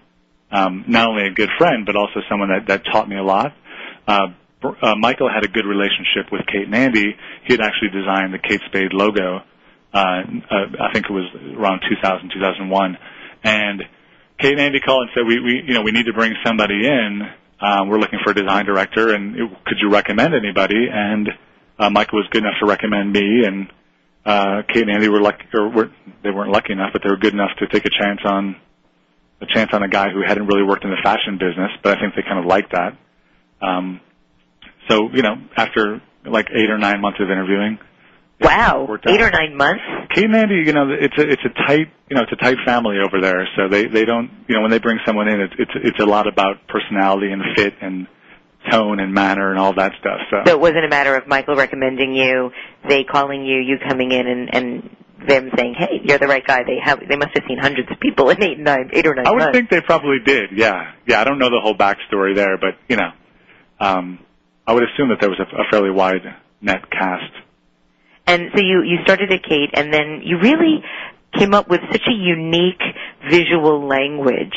[0.53, 3.53] um, not only a good friend but also someone that that taught me a lot.
[4.07, 4.29] Uh,
[4.81, 7.17] uh, Michael had a good relationship with Kate and Andy.
[7.45, 9.43] He had actually designed the Kate Spade logo.
[9.93, 12.99] Uh, uh, I think it was around 2000, 2001,
[13.43, 13.83] and
[14.39, 16.87] Kate and Andy called and said, "We, we, you know, we need to bring somebody
[16.87, 17.23] in.
[17.61, 21.29] Um, we're looking for a design director, and it, could you recommend anybody?" And
[21.79, 23.69] uh, Michael was good enough to recommend me, and
[24.27, 25.91] uh, Kate and Andy were lucky, or were,
[26.23, 28.57] they weren't lucky enough, but they were good enough to take a chance on
[29.41, 32.01] a chance on a guy who hadn't really worked in the fashion business, but I
[32.01, 32.97] think they kind of liked that.
[33.61, 34.01] Um,
[34.89, 37.79] so, you know, after like eight or nine months of interviewing,
[38.39, 39.83] Wow, eight or nine months.
[40.15, 42.59] Kate and Andy, you know, it's a it's a tight you know it's a tight
[42.67, 43.49] family over there.
[43.57, 46.05] So they they don't you know when they bring someone in, it's it's it's a
[46.05, 48.07] lot about personality and fit and
[48.71, 50.21] tone and manner and all that stuff.
[50.31, 52.51] So, So it wasn't a matter of Michael recommending you,
[52.89, 56.63] they calling you, you coming in, and and them saying, "Hey, you're the right guy."
[56.65, 59.27] They have they must have seen hundreds of people in eight nine eight or nine
[59.27, 59.57] I would months.
[59.57, 60.51] think they probably did.
[60.55, 61.21] Yeah, yeah.
[61.21, 63.11] I don't know the whole backstory there, but you know,
[63.81, 64.19] um,
[64.67, 66.23] I would assume that there was a, a fairly wide
[66.61, 67.33] net cast.
[68.27, 70.83] And so you you started at Kate, and then you really
[71.39, 72.83] came up with such a unique
[73.31, 74.55] visual language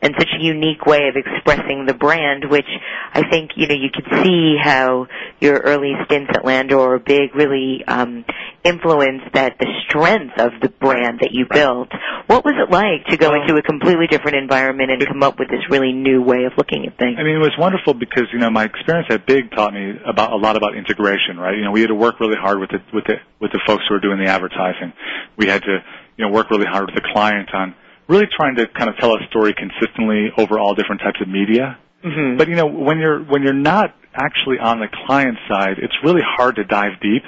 [0.00, 2.66] and such a unique way of expressing the brand, which
[3.12, 5.06] I think you know you could see how
[5.40, 8.24] your early stints at Landor or Big really um,
[8.64, 11.88] influenced that the strength of the brand that you built.
[12.26, 15.38] What was it like to go Well- into a completely different environment and come up
[15.38, 17.16] with this really new way of looking at things?
[17.18, 20.32] I mean, it was wonderful because you know my experience at Big taught me about
[20.32, 21.38] a lot about integration.
[21.38, 21.56] Right?
[21.56, 23.84] You know, we had to work really hard with the with the with the folks
[23.88, 24.92] who were doing the advertising.
[25.36, 25.78] We had to
[26.16, 27.74] you know work really hard with the client on
[28.08, 31.78] really trying to kind of tell a story consistently over all different types of media.
[32.04, 32.36] Mhm.
[32.38, 36.22] But you know, when you're when you're not actually on the client side, it's really
[36.22, 37.22] hard to dive deep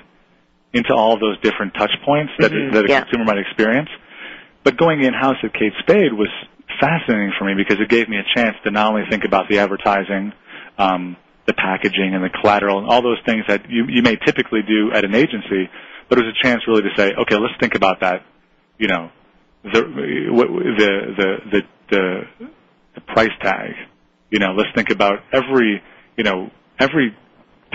[0.73, 3.01] into all of those different touch points that Mhm, that a yeah.
[3.03, 3.89] consumer might experience.
[4.65, 6.29] But going in house at Kate Spade was
[6.81, 9.59] fascinating for me because it gave me a chance to not only think about the
[9.61, 10.33] advertising,
[10.79, 11.17] um,
[11.47, 14.91] the packaging and the collateral and all those things that you you may typically do
[14.93, 15.71] at an agency,
[16.09, 18.23] but it was a chance really to say, okay, let's think about that.
[18.79, 19.11] You know,
[19.65, 22.23] the the the the the,
[22.95, 23.73] the price tag.
[24.31, 25.83] You know, let's think about every
[26.17, 27.17] you know every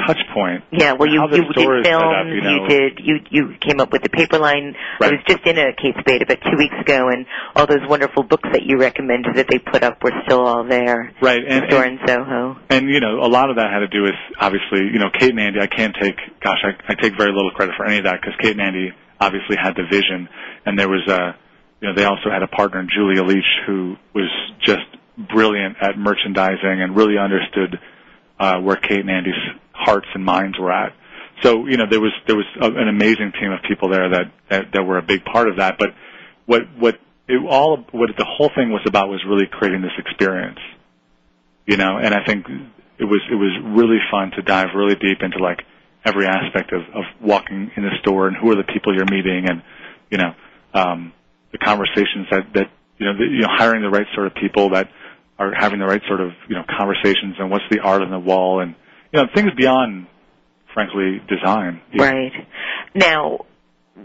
[0.05, 0.63] touch point.
[0.71, 2.67] Yeah, well, you you did films, up, you, know.
[2.67, 4.75] did you you came up with the paper line.
[5.01, 7.25] I was just in a Kate Spade about two weeks ago, and
[7.55, 11.11] all those wonderful books that you recommended that they put up were still all there.
[11.21, 12.57] right, and, the store and in Soho.
[12.69, 15.31] and you know a lot of that had to do with obviously you know Kate
[15.31, 15.59] and Andy.
[15.59, 18.35] I can't take gosh I, I take very little credit for any of that because
[18.41, 20.29] Kate and Andy obviously had the vision,
[20.65, 21.35] and there was a
[21.81, 24.29] you know they also had a partner Julia Leach who was
[24.61, 24.85] just
[25.17, 27.79] brilliant at merchandising and really understood
[28.39, 29.33] uh, where Kate and Andy's
[29.73, 30.93] hearts and minds were at.
[31.43, 34.31] So you know there was there was a, an amazing team of people there that,
[34.49, 35.77] that that were a big part of that.
[35.77, 35.89] But
[36.45, 36.99] what what
[37.29, 40.59] it all what the whole thing was about was really creating this experience
[41.67, 42.45] you know and i think
[42.97, 45.59] it was it was really fun to dive really deep into like
[46.05, 49.45] every aspect of of walking in the store and who are the people you're meeting
[49.49, 49.61] and
[50.09, 50.31] you know
[50.73, 51.13] um
[51.51, 54.69] the conversations that that you know the, you know hiring the right sort of people
[54.71, 54.89] that
[55.37, 58.19] are having the right sort of you know conversations and what's the art on the
[58.19, 58.75] wall and
[59.11, 60.07] you know things beyond
[60.73, 62.31] frankly design Right.
[62.95, 63.45] Now,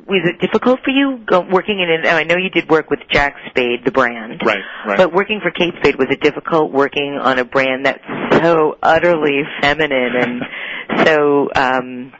[0.07, 2.07] was it difficult for you go, working in an?
[2.07, 4.43] I know you did work with Jack Spade, the brand.
[4.45, 8.05] right right But working for Kate Spade was it difficult working on a brand that's
[8.43, 10.43] so utterly feminine and
[11.07, 12.13] so um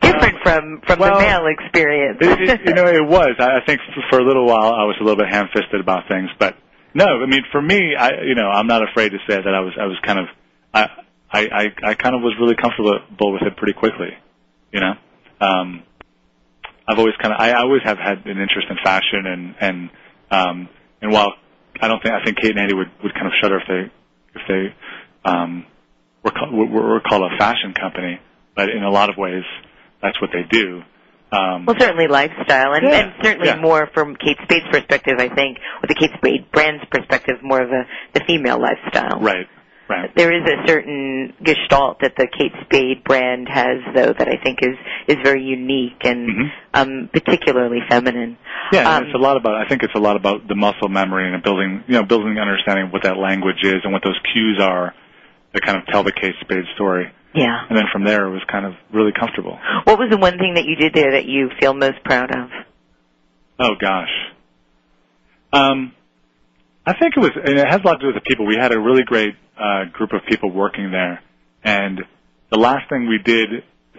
[0.00, 2.18] different from from well, the male experience?
[2.20, 3.36] it, it, you know, it was.
[3.38, 6.30] I, I think for a little while I was a little bit ham-fisted about things,
[6.38, 6.56] but
[6.94, 9.60] no, I mean, for me, I, you know, I'm not afraid to say that I
[9.60, 10.26] was, I was kind of,
[10.74, 10.88] I,
[11.30, 14.10] I, I, I kind of was really comfortable with it pretty quickly,
[14.72, 14.92] you know.
[15.40, 15.82] Um,
[16.88, 19.90] I've always kind of, I always have had an interest in fashion, and and
[20.30, 20.68] um,
[21.00, 21.34] and while
[21.80, 24.40] I don't think I think Kate and Andy would would kind of shudder if they
[24.40, 24.74] if they
[25.24, 25.66] um,
[26.24, 28.20] were call, were, were called a fashion company,
[28.56, 29.44] but in a lot of ways,
[30.02, 30.82] that's what they do.
[31.32, 33.56] Um, Well, certainly lifestyle, and, Yeah, and certainly yeah.
[33.56, 35.14] more from Kate Spade's perspective.
[35.18, 39.20] I think, with the Kate Spade brand's perspective, more of a the female lifestyle.
[39.20, 39.46] right,
[39.92, 40.10] right.
[40.16, 44.60] There is a certain gestalt that the Kate Spade brand has, though, that I think
[44.62, 44.76] is
[45.06, 46.52] is very unique and Mhm.
[46.74, 48.38] um, particularly feminine.
[48.72, 49.54] Yeah, and Um, it's a lot about.
[49.56, 52.40] I think it's a lot about the muscle memory and building, you know, building the
[52.40, 54.94] understanding of what that language is and what those cues are
[55.52, 57.10] that kind of tell the Kate Spade story.
[57.34, 57.66] Yeah.
[57.68, 59.58] And then from there, it was kind of really comfortable.
[59.84, 62.50] What was the one thing that you did there that you feel most proud of?
[63.58, 64.10] Oh gosh.
[65.52, 65.92] Um,
[66.86, 68.46] I think it was, and it has a lot to do with the people.
[68.46, 71.22] We had a really great uh, group of people working there,
[71.64, 72.00] and
[72.50, 73.48] the last thing we did,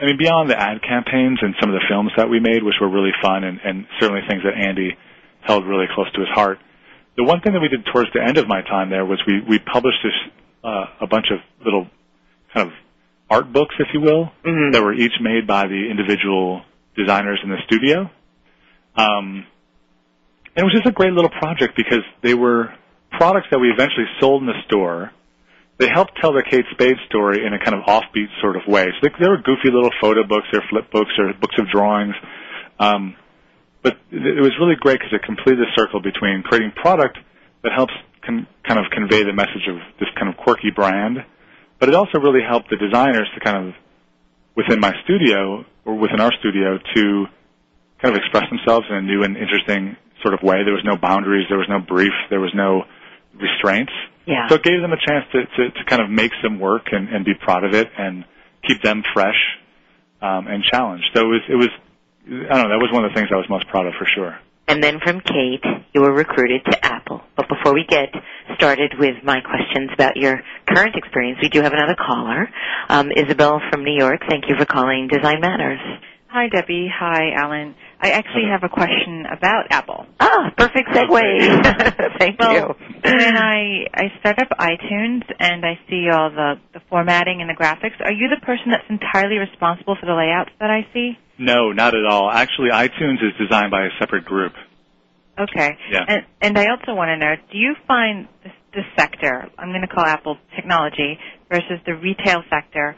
[0.01, 2.75] I mean, beyond the ad campaigns and some of the films that we made, which
[2.81, 4.97] were really fun, and, and certainly things that Andy
[5.41, 6.59] held really close to his heart.
[7.15, 9.41] The one thing that we did towards the end of my time there was we
[9.47, 10.33] we published this
[10.63, 11.87] uh, a bunch of little
[12.53, 12.73] kind of
[13.29, 14.73] art books, if you will, Mhm.
[14.73, 16.63] that were each made by the individual
[16.95, 18.09] designers in the studio.
[18.95, 19.45] Um,
[20.55, 22.73] and it was just a great little project because they were
[23.11, 25.11] products that we eventually sold in the store.
[25.79, 28.85] They helped tell the Kate Spade story in a kind of offbeat sort of way.
[28.85, 32.15] So they, they were goofy little photo books, or flip books, or books of drawings.
[32.79, 33.15] Um,
[33.81, 37.17] but it it was really great because it completed the circle between creating product
[37.63, 37.93] that helps
[38.25, 41.17] con- kind of convey the message of this kind of quirky brand,
[41.79, 43.73] but it also really helped the designers to kind of
[44.55, 47.25] within my studio or within our studio to
[48.01, 50.63] kind of express themselves in a new and interesting sort of way.
[50.63, 52.83] There was no boundaries, there was no brief, there was no
[53.39, 53.91] restraints.
[54.25, 54.47] Yeah.
[54.49, 57.09] So it gave them a chance to, to, to kind of make some work and,
[57.09, 58.25] and be proud of it and
[58.65, 59.39] keep them fresh
[60.21, 61.05] um, and challenged.
[61.13, 61.69] So it was, it was,
[62.25, 64.05] I don't know, that was one of the things I was most proud of for
[64.05, 64.39] sure.
[64.67, 67.21] And then from Kate, you were recruited to Apple.
[67.35, 68.09] But before we get
[68.55, 72.49] started with my questions about your current experience, we do have another caller,
[72.87, 74.21] um, Isabel from New York.
[74.29, 75.81] Thank you for calling Design Matters.
[76.29, 76.89] Hi, Debbie.
[76.89, 77.75] Hi, Alan.
[77.99, 80.05] I actually have a question about Apple.
[80.19, 82.17] Ah, perfect segue.
[82.19, 82.75] Thank Well, you.
[83.03, 87.53] when I I start up iTunes and I see all the the formatting and the
[87.55, 91.17] graphics, are you the person that's entirely responsible for the layouts that I see?
[91.37, 92.29] No, not at all.
[92.29, 94.53] Actually, iTunes is designed by a separate group.
[95.39, 95.77] Okay.
[95.91, 96.05] Yeah.
[96.07, 99.81] And and I also want to know, do you find this, this sector, I'm going
[99.81, 101.17] to call Apple technology
[101.49, 102.95] versus the retail sector,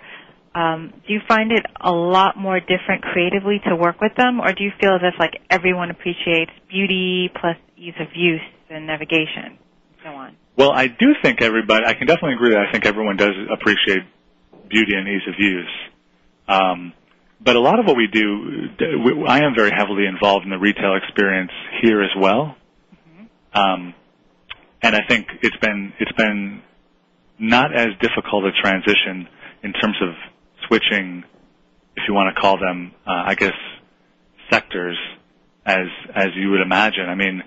[0.56, 4.54] um, do you find it a lot more different creatively to work with them, or
[4.54, 8.40] do you feel as if like everyone appreciates beauty plus ease of use
[8.70, 10.36] and navigation, and so on?
[10.58, 14.04] Well, I do think everybody, I can definitely agree that I think everyone does appreciate
[14.70, 15.76] beauty and ease of use.
[16.48, 16.94] Um,
[17.44, 18.70] but a lot of what we do,
[19.28, 21.52] I am very heavily involved in the retail experience
[21.82, 22.56] here as well.
[23.54, 23.94] Um,
[24.82, 26.62] and I think it's been, it's been
[27.40, 29.28] not as difficult a transition
[29.64, 30.10] in terms of
[30.68, 31.24] switching,
[31.96, 33.54] if you want to call them, uh, I guess,
[34.50, 34.98] sectors
[35.66, 37.10] as as you would imagine.
[37.10, 37.44] I mean,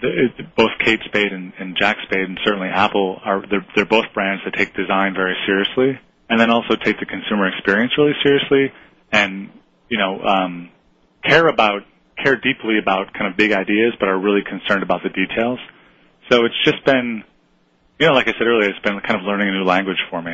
[0.00, 3.86] the, it, both Kate Spade and, and Jack Spade, and certainly Apple are they're, they're
[3.86, 5.98] both brands that take design very seriously,
[6.28, 8.72] and then also take the consumer experience really seriously,
[9.12, 9.50] and
[9.88, 10.70] you know um,
[11.24, 11.82] care about
[12.22, 15.58] care deeply about kind of big ideas, but are really concerned about the details.
[16.30, 17.22] So it's just been,
[17.98, 20.22] you know, like I said earlier, it's been kind of learning a new language for
[20.22, 20.32] me.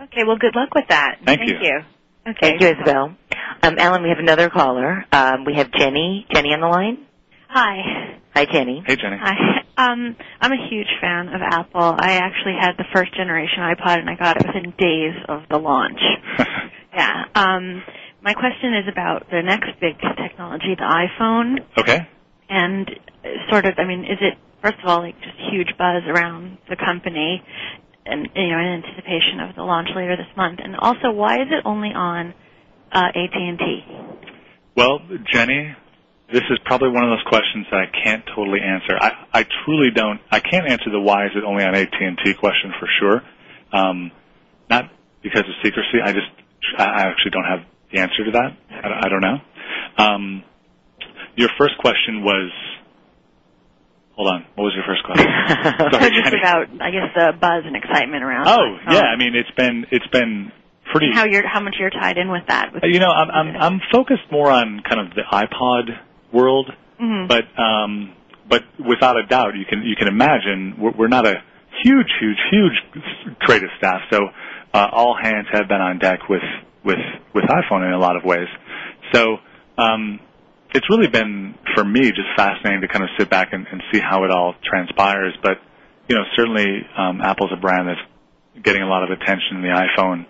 [0.00, 1.16] Okay, well, good luck with that.
[1.24, 1.58] Thank Thank you.
[1.60, 1.80] you.
[2.28, 2.38] Okay.
[2.40, 3.16] Thank you, Isabel.
[3.62, 5.04] Um, Alan, we have another caller.
[5.12, 6.26] Um, we have Jenny.
[6.32, 7.06] Jenny on the line.
[7.48, 8.18] Hi.
[8.34, 8.82] Hi, Jenny.
[8.86, 9.16] Hey, Jenny.
[9.18, 9.62] Hi.
[9.78, 11.94] Um, I'm a huge fan of Apple.
[11.98, 15.58] I actually had the first generation iPod and I got it within days of the
[15.58, 16.00] launch.
[16.94, 17.24] yeah.
[17.34, 17.82] Um,
[18.22, 22.08] my question is about the next big technology, the iPhone, Okay.
[22.50, 22.90] and
[23.24, 26.58] uh, sort of, I mean, is it, first of all, like just huge buzz around
[26.68, 27.42] the company
[28.08, 30.60] and, you know, in anticipation of the launch later this month?
[30.62, 32.34] And also, why is it only on
[32.92, 33.84] uh, AT&T?
[34.76, 35.00] Well,
[35.32, 35.74] Jenny,
[36.32, 38.96] this is probably one of those questions that I can't totally answer.
[39.00, 40.20] I, I truly don't.
[40.30, 43.22] I can't answer the why is it only on AT and T question for sure.
[43.72, 44.10] Um,
[44.68, 44.90] not
[45.22, 45.98] because of secrecy.
[46.04, 46.26] I just
[46.78, 47.60] I I actually don't have
[47.92, 48.56] the answer to that.
[48.70, 49.38] I, I don't know.
[49.98, 50.44] Um,
[51.36, 52.50] your first question was.
[54.16, 54.46] Hold on.
[54.56, 55.28] What was your first question?
[55.92, 56.40] Sorry, just Jenny.
[56.40, 58.48] about, I guess, the buzz and excitement around.
[58.48, 59.02] Oh yeah.
[59.12, 60.50] I mean, it's been it's been
[60.90, 61.12] pretty.
[61.12, 62.72] How you're, how much you're tied in with that?
[62.72, 66.00] With Uh, You know, I'm I'm I'm focused more on kind of the iPod
[66.32, 67.28] world, Mhm.
[67.28, 68.14] but um,
[68.48, 71.42] but without a doubt, you can you can imagine we're, we're not a
[71.84, 72.72] huge, huge, huge
[73.42, 74.28] trade of staff, so
[74.72, 76.42] uh, all hands have been on deck with
[76.84, 76.98] with
[77.34, 78.48] with iPhone in a lot of ways.
[79.12, 79.36] So
[79.76, 80.20] um,
[80.74, 84.00] it's really been for me just fascinating to kind of sit back and, and see
[84.00, 85.34] how it all transpires.
[85.42, 85.58] But
[86.08, 89.68] you know, certainly um, Apple's a brand that's getting a lot of attention in the
[89.74, 90.26] iPhone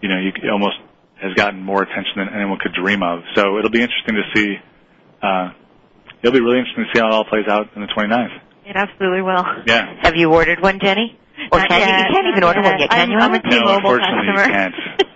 [0.00, 0.76] you know, you it almost
[1.20, 3.20] has gotten more attention than anyone could dream of.
[3.34, 4.56] So it'll be interesting to see.
[5.22, 5.50] Uh,
[6.22, 8.36] it'll be really interesting to see how it all plays out on the 29th.
[8.66, 9.44] It absolutely will.
[9.66, 9.96] Yeah.
[10.02, 11.18] Have you ordered one, Jenny?
[11.52, 11.86] Or Not can you?
[11.86, 13.18] yet, You can't even not order one yet, can I'm, you?
[13.18, 13.50] I'm a Alan?
[13.50, 14.44] T-Mobile unfortunately customer.
[14.44, 14.74] you can't.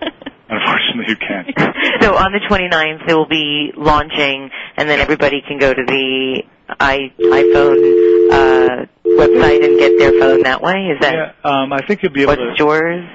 [0.51, 1.47] Unfortunately, you can't.
[2.01, 6.43] So on the 29th, they will be launching, and then everybody can go to the
[6.79, 10.89] i iPhone uh, website and get their phone that way.
[10.93, 13.07] Is that Yeah, um, I think you'll be able what to stores?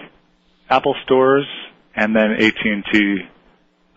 [0.70, 1.46] Apple stores
[1.94, 3.18] and then AT and T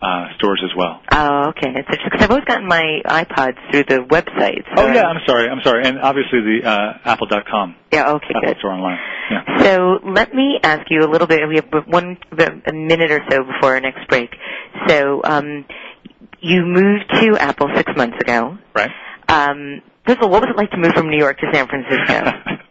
[0.02, 1.00] uh, stores as well.
[1.12, 1.72] Oh, okay.
[1.76, 4.64] It's because I've always gotten my iPods through the website.
[4.74, 7.76] So Oh yeah, I'm sorry, I'm sorry, and obviously the uh, Apple.com.
[7.92, 8.12] Yeah.
[8.12, 8.26] Okay.
[8.34, 8.56] Apple Good.
[8.58, 8.98] Store online.
[9.30, 9.62] Yeah.
[9.62, 11.46] So let me ask you a little bit.
[11.48, 14.30] We have one a minute or so before our next break.
[14.88, 15.66] So um,
[16.40, 18.56] you moved to Apple six months ago.
[18.74, 18.90] Right.
[19.28, 21.66] Um, first of all, what was it like to move from New York to San
[21.68, 22.32] Francisco?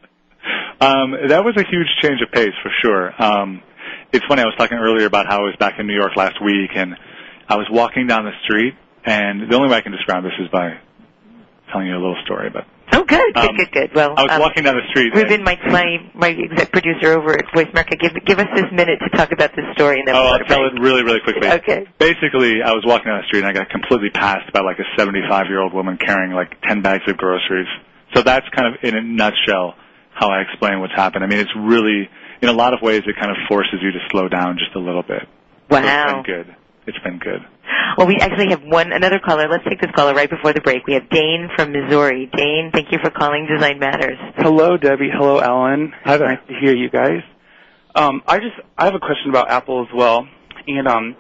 [0.82, 3.11] Um, that was a huge change of pace for sure.
[3.21, 3.61] Um,
[4.13, 4.41] it's funny.
[4.41, 6.95] I was talking earlier about how I was back in New York last week, and
[7.49, 8.75] I was walking down the street,
[9.05, 10.77] and the only way I can describe this is by
[11.71, 12.49] telling you a little story.
[12.53, 13.89] But oh, good, good, Um, good, good.
[13.95, 15.13] Well, I was um, walking down the street.
[15.15, 18.99] Ruben, my my my exec producer over at Voice America, give give us this minute
[19.01, 20.73] to talk about this story, and then Oh, we'll I'll tell break.
[20.77, 21.49] it really, really quickly.
[21.49, 21.87] Okay.
[21.97, 24.85] Basically, I was walking down the street and I got completely passed by like a
[24.97, 27.67] 75 year old woman carrying like 10 bags of groceries.
[28.13, 29.75] So that's kind of in a nutshell
[30.13, 31.23] how I explain what's happened.
[31.23, 32.09] I mean, it's really,
[32.41, 34.79] in a lot of ways, it kind of forces you to slow down just a
[34.79, 35.21] little bit.
[35.71, 36.21] So Wow.
[36.21, 36.55] been good.
[36.89, 37.45] It's been good.
[37.97, 39.47] Well, we actually have one another caller.
[39.47, 40.87] Let's take this caller right before the break.
[40.87, 42.27] We have Dane from Missouri.
[42.35, 44.17] Dane, thank you for calling Design Matters.
[44.37, 45.09] Hello, Debbie.
[45.13, 45.93] Hello, Alan.
[46.03, 46.29] Hi there.
[46.29, 47.21] Nice to hear you guys.
[47.93, 50.27] Um, I just I have a question about Apple as well,
[50.65, 51.15] and um,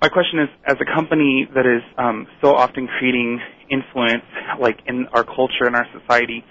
[0.00, 3.40] my question is, as a company that is um, so often creating
[3.70, 4.24] influence,
[4.58, 6.42] like in our culture and our society,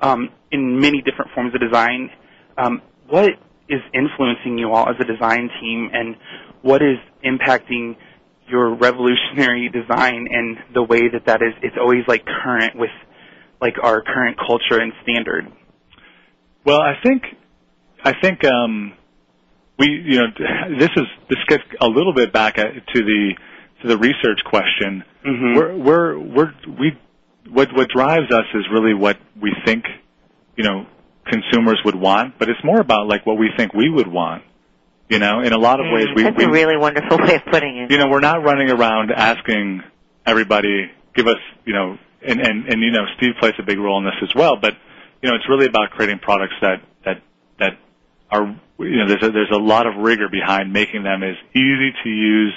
[0.00, 2.10] um, in many different forms of design,
[2.58, 3.30] um, what
[3.68, 6.16] is influencing you all as a design team, and
[6.62, 7.96] what is impacting
[8.48, 12.90] your revolutionary design and the way that that is it's always like current with
[13.60, 15.46] like our current culture and standard
[16.64, 17.22] Well, I think,
[18.04, 18.92] I think, um,
[19.78, 20.26] we, you know,
[20.78, 23.34] this is, this gets a little bit back at, to the,
[23.82, 25.04] to the research question.
[25.26, 25.56] Mhm.
[25.56, 26.98] We're, we're, we're, we,
[27.48, 29.84] what, what drives us is really what we think,
[30.56, 30.86] you know,
[31.26, 34.42] consumers would want, but it's more about like what we think we would want.
[35.10, 37.42] You know, in a lot of ways, we, That's we, a really wonderful way of
[37.50, 37.90] putting it.
[37.90, 39.82] you know, we're not running around asking
[40.24, 43.98] everybody, give us, you know, and, and, and, you know, Steve plays a big role
[43.98, 44.74] in this as well, but,
[45.20, 47.22] you know, it's really about creating products that, that,
[47.58, 47.78] that
[48.30, 51.90] are, you know, there's a, there's a lot of rigor behind making them as easy
[52.04, 52.54] to use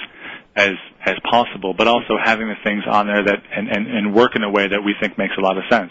[0.54, 0.74] as,
[1.04, 4.44] as possible, but also having the things on there that, and, and, and work in
[4.44, 5.90] a way that we think makes a lot of sense.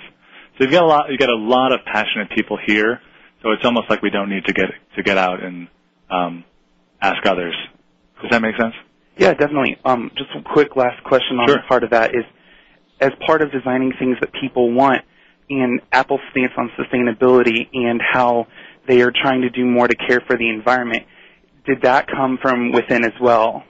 [0.58, 3.02] So you've got a lot, you've got a lot of passionate people here,
[3.42, 5.68] so it's almost like we don't need to get, to get out and,
[6.10, 6.46] um,
[7.04, 7.56] ask others.
[8.22, 8.74] Does that make sense?
[9.18, 9.78] Yeah, definitely.
[9.86, 11.62] Um, just a quick last question on Sure.
[11.68, 12.24] part of that is,
[13.00, 15.02] as part of designing things that people want,
[15.50, 18.48] and Apple's stance on sustainability and how
[18.88, 21.04] they are trying to do more to care for the environment,
[21.66, 23.64] did that come from within as well?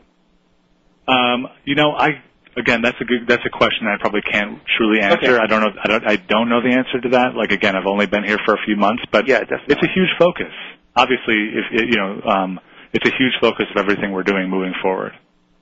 [1.08, 2.22] Um, you know, I
[2.56, 5.36] again, that's a good that's a question I probably can't truly answer.
[5.36, 5.44] Okay.
[5.44, 5.72] I don't know.
[5.84, 6.08] I don't.
[6.08, 7.36] I don't know the answer to that.
[7.36, 9.76] Like again, I've only been here for a few months, but yeah, definitely.
[9.76, 10.54] it's a huge focus.
[10.96, 12.60] Obviously, if you know, um,
[12.94, 15.14] it's a huge focus of everything we're doing moving forward.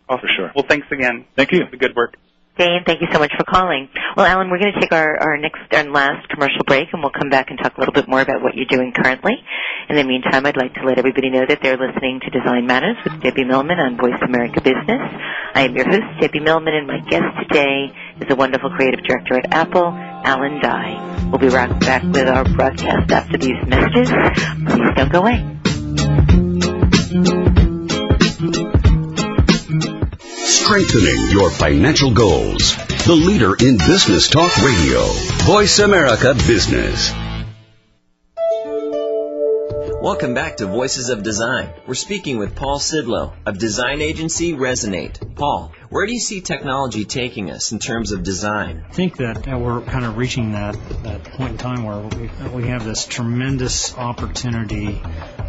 [0.08, 0.22] Awesome.
[0.22, 0.52] For sure.
[0.56, 1.26] Well, thanks again.
[1.36, 1.64] Thank you.
[1.72, 2.16] The good work.
[2.58, 3.88] Dane, thank you so much for calling.
[4.18, 7.16] Well, Alan, we're going to take our, our next and last commercial break, and we'll
[7.18, 9.34] come back and talk a little bit more about what you're doing currently.
[9.90, 12.98] In the meantime, I'd like to let everybody know that they're listening to Design Matters
[13.06, 15.00] with Debbie Millman on Voice America Business.
[15.56, 19.38] I am your host, Debbie Millman, and my guest today is the wonderful creative director
[19.38, 21.30] at Apple, Alan Dye.
[21.32, 24.12] We'll be right back with our broadcast after these messages.
[24.68, 26.51] Please don't go away.
[30.52, 32.76] Strengthening your financial goals.
[33.06, 35.02] The leader in business talk radio.
[35.46, 37.10] Voice America Business.
[40.02, 41.70] Welcome back to Voices of Design.
[41.88, 45.36] We're speaking with Paul Sidlow of design agency Resonate.
[45.36, 48.84] Paul, where do you see technology taking us in terms of design?
[48.90, 52.30] I think that uh, we're kind of reaching that, that point in time where we,
[52.62, 55.02] we have this tremendous opportunity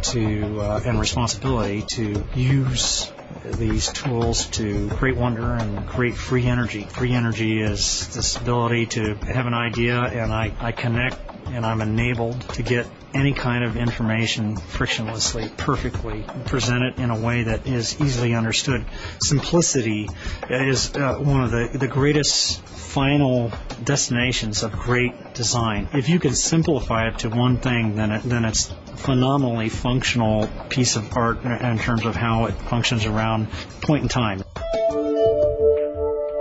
[0.03, 3.11] to uh, and responsibility to use
[3.43, 6.83] these tools to create wonder and create free energy.
[6.83, 11.17] Free energy is this ability to have an idea and I, I connect
[11.53, 17.19] and I'm enabled to get any kind of information frictionlessly, perfectly, present it in a
[17.19, 18.85] way that is easily understood.
[19.21, 20.09] Simplicity
[20.49, 23.51] is uh, one of the, the greatest final
[23.83, 25.89] destinations of great design.
[25.93, 30.95] If you can simplify it to one thing, then it, then it's phenomenally functional piece
[30.95, 33.47] of art in terms of how it functions around
[33.81, 34.43] point in time.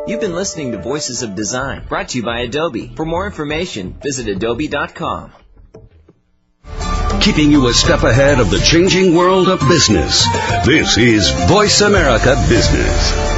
[0.04, 2.92] You've been listening to Voices of Design, brought to you by Adobe.
[2.96, 5.32] For more information, visit adobe.com.
[7.20, 10.26] Keeping you a step ahead of the changing world of business.
[10.66, 13.31] This is Voice America Business.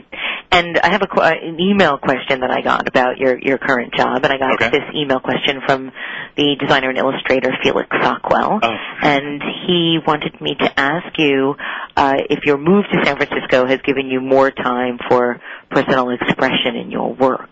[0.51, 4.23] And I have a, an email question that I got about your, your current job,
[4.23, 4.69] and I got Okay.
[4.71, 5.91] this email question from
[6.37, 8.75] the designer and illustrator Felix Sockwell, Oh.
[9.03, 11.55] and he wanted me to ask you
[11.97, 15.39] uh, if your move to San Francisco has given you more time for
[15.69, 17.49] personal expression in your work.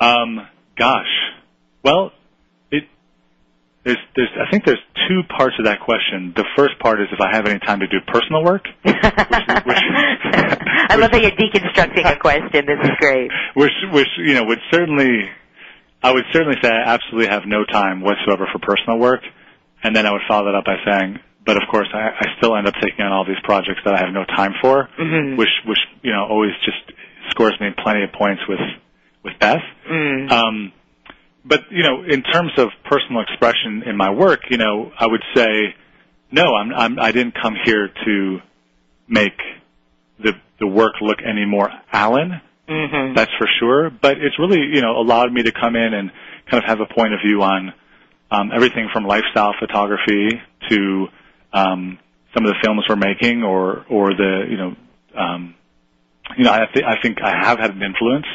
[0.00, 0.46] Um,
[0.76, 1.12] gosh,
[1.84, 2.12] well,
[3.86, 6.32] there's there's I think there's two parts of that question.
[6.34, 11.10] The first part is if I have any time to do personal work, I love
[11.12, 12.66] how you're deconstructing a question.
[12.66, 13.30] This is great.
[13.54, 15.30] which which you know would certainly
[16.02, 19.20] I would certainly say I absolutely have no time whatsoever for personal work,
[19.82, 22.56] and then I would follow that up by saying, but of course I, I still
[22.56, 25.36] end up taking on all these projects that I have no time for, Mhm.
[25.36, 26.92] which which you know always just
[27.30, 28.60] scores me plenty of points with
[29.22, 29.62] with Beth.
[29.88, 30.30] Mm.
[30.30, 30.72] Um,
[31.46, 35.22] but you know, in terms of personal expression in my work, you know, I would
[35.34, 35.74] say
[36.30, 38.38] no, I'm, I'm I didn't come here to
[39.08, 39.38] make
[40.18, 42.40] the the work look any more Alan.
[42.68, 43.14] Mm-hmm.
[43.14, 43.90] That's for sure.
[43.90, 46.10] But it's really you know allowed me to come in and
[46.50, 47.72] kind of have a point of view on
[48.30, 50.40] um, everything from lifestyle photography
[50.70, 51.06] to
[51.52, 51.98] um,
[52.34, 54.74] some of the films we're making, or or the you know
[55.16, 55.54] um,
[56.36, 58.26] you know I, th- I think I have had an influence.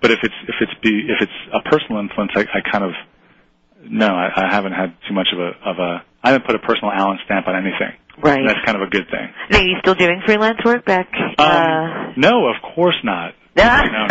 [0.00, 2.92] But if it's if it's be if it's a personal influence, I, I kind of
[3.82, 6.60] no, I, I haven't had too much of a of a I haven't put a
[6.60, 7.96] personal Alan stamp on anything.
[8.20, 8.42] Right.
[8.46, 9.28] That's kind of a good thing.
[9.50, 11.08] Now, are you still doing freelance work back?
[11.38, 13.34] Um, no, of course not.
[13.56, 14.06] no, no.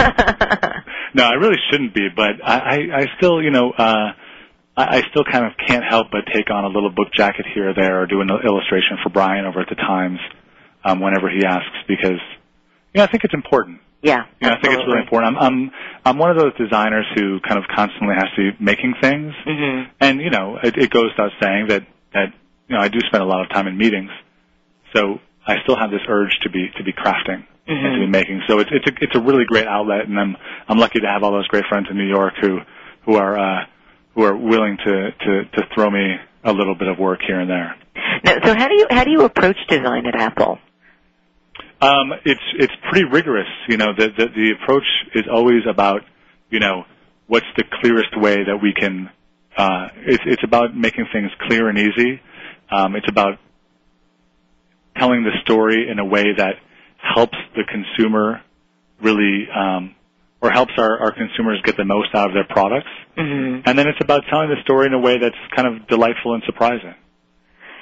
[1.14, 4.12] no, I really shouldn't be, but I, I, I still, you know, uh,
[4.76, 7.70] I, I still kind of can't help but take on a little book jacket here
[7.70, 10.20] or there, or do an illustration for Brian over at the Times
[10.84, 12.20] um, whenever he asks, because
[12.94, 13.80] you know I think it's important.
[14.02, 15.38] Yeah, know, I think it's really important.
[15.38, 15.72] I'm, I'm
[16.06, 19.90] I'm one of those designers who kind of constantly has to be making things, Mm-hmm.
[20.00, 22.28] and you know, it, it goes without saying that that
[22.68, 24.12] you know I do spend a lot of time in meetings,
[24.96, 28.42] so I still have this urge to be to be crafting and to be making.
[28.48, 30.36] So it's it's a it's a really great outlet, and I'm
[30.68, 32.60] I'm lucky to have all those great friends in New York who
[33.06, 33.66] who are uh,
[34.14, 37.50] who are willing to to to throw me a little bit of work here and
[37.50, 37.76] there.
[38.24, 40.60] Now, so how do you how do you approach design at Apple?
[41.80, 43.48] Um, it's it's pretty rigorous.
[43.68, 46.02] You know, the, the the approach is always about
[46.50, 46.86] you know
[47.28, 49.10] what's the clearest way that we can.
[49.56, 52.22] Uh, it's it's about making things clear and easy.
[52.72, 53.40] Um, it's about
[54.98, 56.56] telling the story in a way that
[56.98, 58.42] helps the consumer
[59.02, 59.96] really, um,
[60.42, 62.90] or helps our, our consumers get the most out of their products.
[63.18, 63.62] Mm-hmm.
[63.66, 66.44] And then it's about telling the story in a way that's kind of delightful and
[66.46, 66.96] surprising.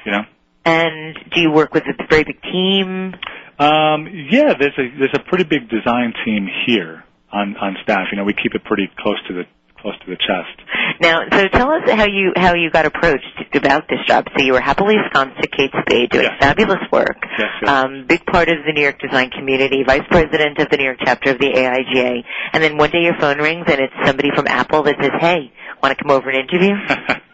[0.05, 0.21] You know.
[0.65, 3.13] And do you work with a very big team?
[3.59, 8.07] Um, yeah, there's a there's a pretty big design team here on on staff.
[8.11, 9.43] You know, we keep it pretty close to the
[9.85, 10.57] close to the chest.
[10.99, 14.25] Now, so tell us how you how you got approached about this job.
[14.35, 17.17] So you were happily ensconced at Kate Spade doing fabulous work.
[17.37, 17.69] Yes, yes.
[17.69, 20.97] Um, big part of the New York design community, vice president of the New York
[21.05, 24.47] chapter of the AIGA, and then one day your phone rings and it's somebody from
[24.47, 25.51] Apple that says, "Hey,
[25.83, 26.73] want to come over and interview?"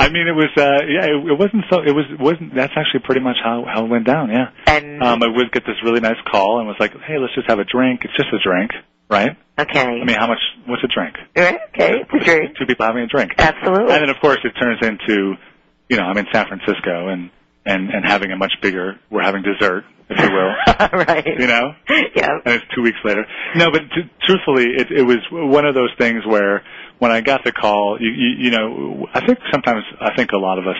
[0.00, 1.82] I mean, it was uh, yeah, it, it wasn't so.
[1.84, 2.54] It was wasn't.
[2.54, 4.30] That's actually pretty much how how it went down.
[4.30, 4.48] Yeah.
[4.66, 7.48] And Um, I would get this really nice call and was like, "Hey, let's just
[7.48, 8.00] have a drink.
[8.04, 8.70] It's just a drink,
[9.08, 9.36] right?
[9.58, 10.40] okay, I mean, how much?
[10.66, 11.16] What's a drink?
[11.36, 12.56] Right, okay, it's a drink.
[12.58, 13.32] Two people having a drink.
[13.36, 13.92] Absolutely.
[13.92, 15.34] And then, of course, it turns into,
[15.90, 17.30] you know, I'm in San Francisco and
[17.66, 18.98] and and having a much bigger.
[19.10, 20.52] We're having dessert, if you will.
[21.04, 21.26] right.
[21.26, 21.74] You know.
[22.16, 22.40] Yeah.
[22.44, 23.26] And it's two weeks later.
[23.54, 26.62] No, but t- truthfully, it, it was one of those things where
[27.00, 30.38] when I got the call, you, you, you know, I think sometimes I think a
[30.38, 30.76] lot of us,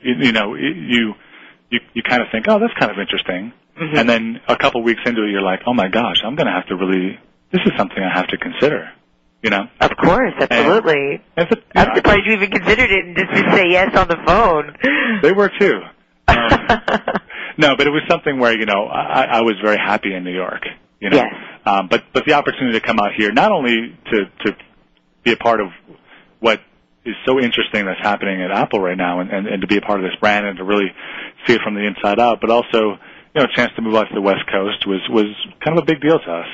[0.00, 1.14] you, you know, you
[1.70, 3.98] you you kind of think, oh, that's kind of interesting, Mhm.
[3.98, 6.52] and then a couple weeks into it, you're like, oh my gosh, I'm going to
[6.52, 7.18] have to really.
[7.50, 8.90] This is something I have to consider.
[9.42, 9.68] You know.
[9.80, 11.20] Of course, absolutely.
[11.36, 13.68] And it's a- you I'm know, surprised you even considered it and just to say
[13.70, 14.76] yes on the phone.
[15.22, 15.80] They were too.
[16.28, 16.50] Um,
[17.56, 20.34] no, but it was something where you know I, I was very happy in New
[20.34, 20.62] York.
[21.00, 21.34] You know, Yes.
[21.66, 24.56] um, but but the opportunity to come out here, not only to to
[25.26, 25.68] be a part of
[26.38, 26.60] what
[27.04, 29.80] is so interesting that's happening at Apple right now, and, and, and to be a
[29.80, 30.86] part of this brand and to really
[31.46, 32.98] see it from the inside out, but also
[33.34, 35.26] you know a chance to move out to the West Coast was was
[35.62, 36.48] kind of a big deal to us.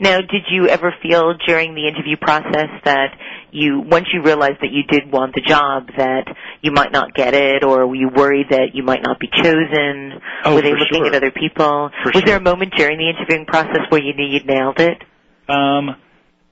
[0.00, 3.16] Now, did you ever feel during the interview process that
[3.50, 6.28] you, once you realized that you did want the job, that
[6.60, 10.20] you might not get it, or were you worried that you might not be chosen?
[10.44, 11.06] Oh, were they looking sure.
[11.06, 11.90] at other people?
[12.02, 12.22] For Was sure.
[12.26, 15.02] there a moment during the interviewing process where you knew you'd nailed it?
[15.48, 15.96] Um,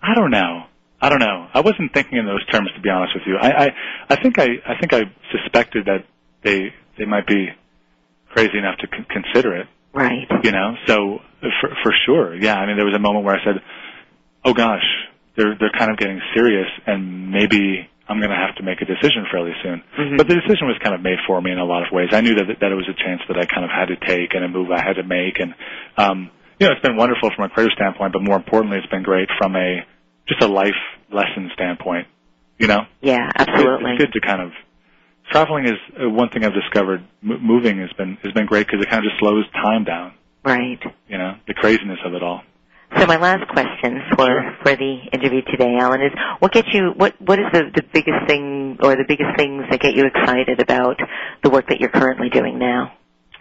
[0.02, 0.64] I don't know.
[1.00, 1.48] I don't know.
[1.52, 3.36] I wasn't thinking in those terms, to be honest with you.
[3.36, 3.70] I, I,
[4.10, 6.06] I think I, I think I suspected that
[6.42, 7.48] they, they might be
[8.30, 9.66] crazy enough to con- consider it.
[9.92, 10.28] Right.
[10.42, 11.18] You know, so
[11.60, 12.56] for, for sure, yeah.
[12.56, 13.62] I mean, there was a moment where I said,
[14.44, 14.84] "Oh gosh,
[15.36, 18.84] they're they're kind of getting serious, and maybe I'm going to have to make a
[18.84, 20.18] decision fairly soon." Mhm.
[20.18, 22.10] But the decision was kind of made for me in a lot of ways.
[22.12, 24.34] I knew that that it was a chance that I kind of had to take
[24.34, 25.54] and a move I had to make, and
[25.96, 26.30] um,
[26.60, 29.30] you know, it's been wonderful from a creative standpoint, but more importantly, it's been great
[29.40, 29.80] from a
[30.28, 30.74] just a life
[31.12, 32.06] lesson standpoint.
[32.58, 33.90] You know, Yeah, It's good- absolutely.
[33.92, 34.52] It's good to kind of
[35.30, 37.02] traveling is uh, one thing I've discovered.
[37.22, 40.12] M- moving has been has been great because it kind of just slows time down.
[40.44, 40.82] Right.
[41.08, 42.42] You know, the craziness of it all.
[42.98, 47.20] So my last question for for the interview today, Alan, is what gets you what
[47.20, 50.96] what is the the biggest thing or the biggest things that get you excited about
[51.42, 52.92] the work that you're currently doing now?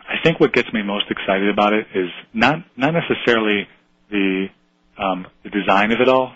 [0.09, 3.67] I think what gets me most excited about it is not not necessarily
[4.09, 4.47] the
[4.97, 6.33] um, the design of it all.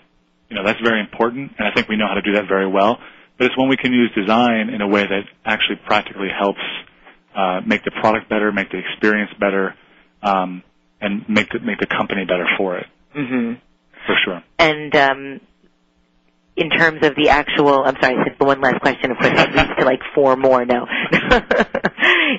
[0.50, 2.66] You know, that's very important, and I think we know how to do that very
[2.66, 2.98] well.
[3.38, 6.60] But it's when we can use design in a way that actually practically helps
[7.34, 9.74] uh, make the product better, make the experience better,
[10.22, 10.62] um,
[11.00, 13.54] and make the, make the company better for it, hmm
[14.06, 14.42] for sure.
[14.58, 15.40] And um,
[16.56, 19.10] in terms of the actual, I'm sorry, I said one last question.
[19.12, 20.64] Of course, that leads to like four more.
[20.64, 20.86] No,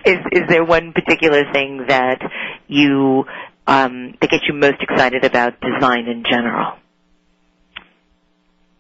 [0.06, 2.20] is is there one particular thing that
[2.68, 3.24] you
[3.68, 6.74] um, that gets you most excited about design in general?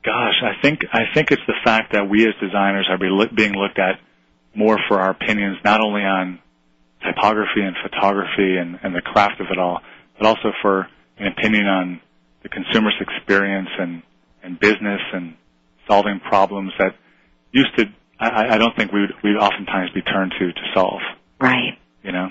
[0.03, 3.77] Gosh, I think I think it's the fact that we as designers are being looked
[3.77, 3.99] at
[4.55, 6.39] more for our opinions, not only on
[7.05, 9.79] typography and photography and, and the craft of it all,
[10.17, 10.87] but also for
[11.17, 12.01] an opinion on
[12.43, 14.01] the consumer's experience and,
[14.43, 15.35] and business and
[15.87, 16.95] solving problems that
[17.51, 17.85] used to
[18.19, 21.01] I, I don't think we would we'd oftentimes be turned to to solve.
[21.39, 21.77] Right.
[22.03, 22.29] You know.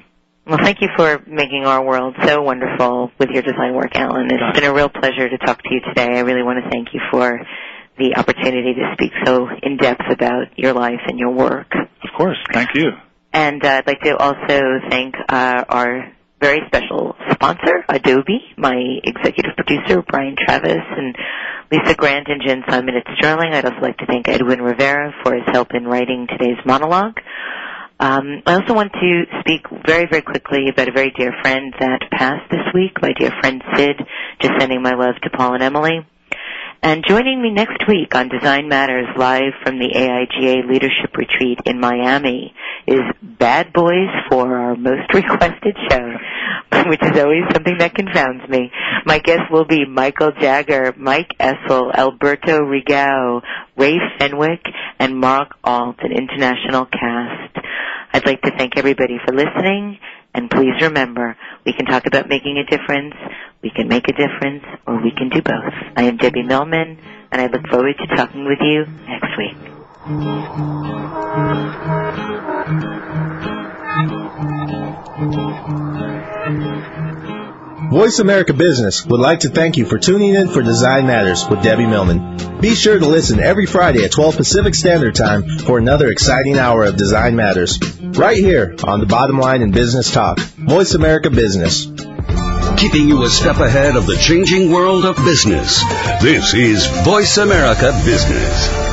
[0.51, 4.27] Well, thank you for making our world so wonderful with your design work, Alan.
[4.33, 6.09] It's been a real pleasure to talk to you today.
[6.19, 7.39] I really want to thank you for
[7.97, 11.73] the opportunity to speak so in depth about your life and your work.
[11.73, 12.37] Of course.
[12.53, 12.89] Thank you.
[13.33, 18.75] And uh, I'd like to also thank uh, our very special sponsor, Adobe, my
[19.05, 21.15] executive producer, Brian Travis, and
[21.71, 23.53] Lisa Grant and Jen Simon at Sterling.
[23.53, 27.21] I'd also like to thank Edwin Rivera for his help in writing today's monologue.
[28.01, 32.01] Um, I also want to speak very, very quickly about a very dear friend that
[32.11, 33.97] passed this week, my dear friend Sid.
[34.41, 36.01] Just sending my love to Paul and Emily.
[36.83, 41.79] And joining me next week on Design Matters live from the AIGA Leadership Retreat in
[41.79, 42.55] Miami
[42.87, 46.15] is Bad Boys for our most requested show,
[46.87, 48.73] which is always something that confounds me.
[49.05, 53.43] My guests will be Michael Jager, Mike Essl, Alberto Rigau,
[53.77, 54.65] Ray Fenwick,
[54.99, 57.59] and Mark Alt, an international cast.
[58.15, 59.99] I'd like to thank everybody for listening,
[60.35, 63.15] and please remember, we can talk about making a difference,
[63.63, 65.75] we can make a difference, or we can do both.
[65.97, 66.99] I am Debbie Millman,
[67.33, 69.57] and I look forward to talking with you next week.
[77.91, 81.61] Voice America Business would like to thank you for tuning in for Design Matters with
[81.61, 82.61] Debbie Millman.
[82.61, 86.85] Be sure to listen every Friday at 12 Pacific Standard Time for another exciting hour
[86.85, 87.81] of Design Matters.
[88.01, 90.39] Right here on the bottom line in business talk.
[90.39, 91.87] Voice America Business.
[92.77, 95.83] Keeping you a step ahead of the changing world of business.
[96.23, 98.90] This is Voice America Business.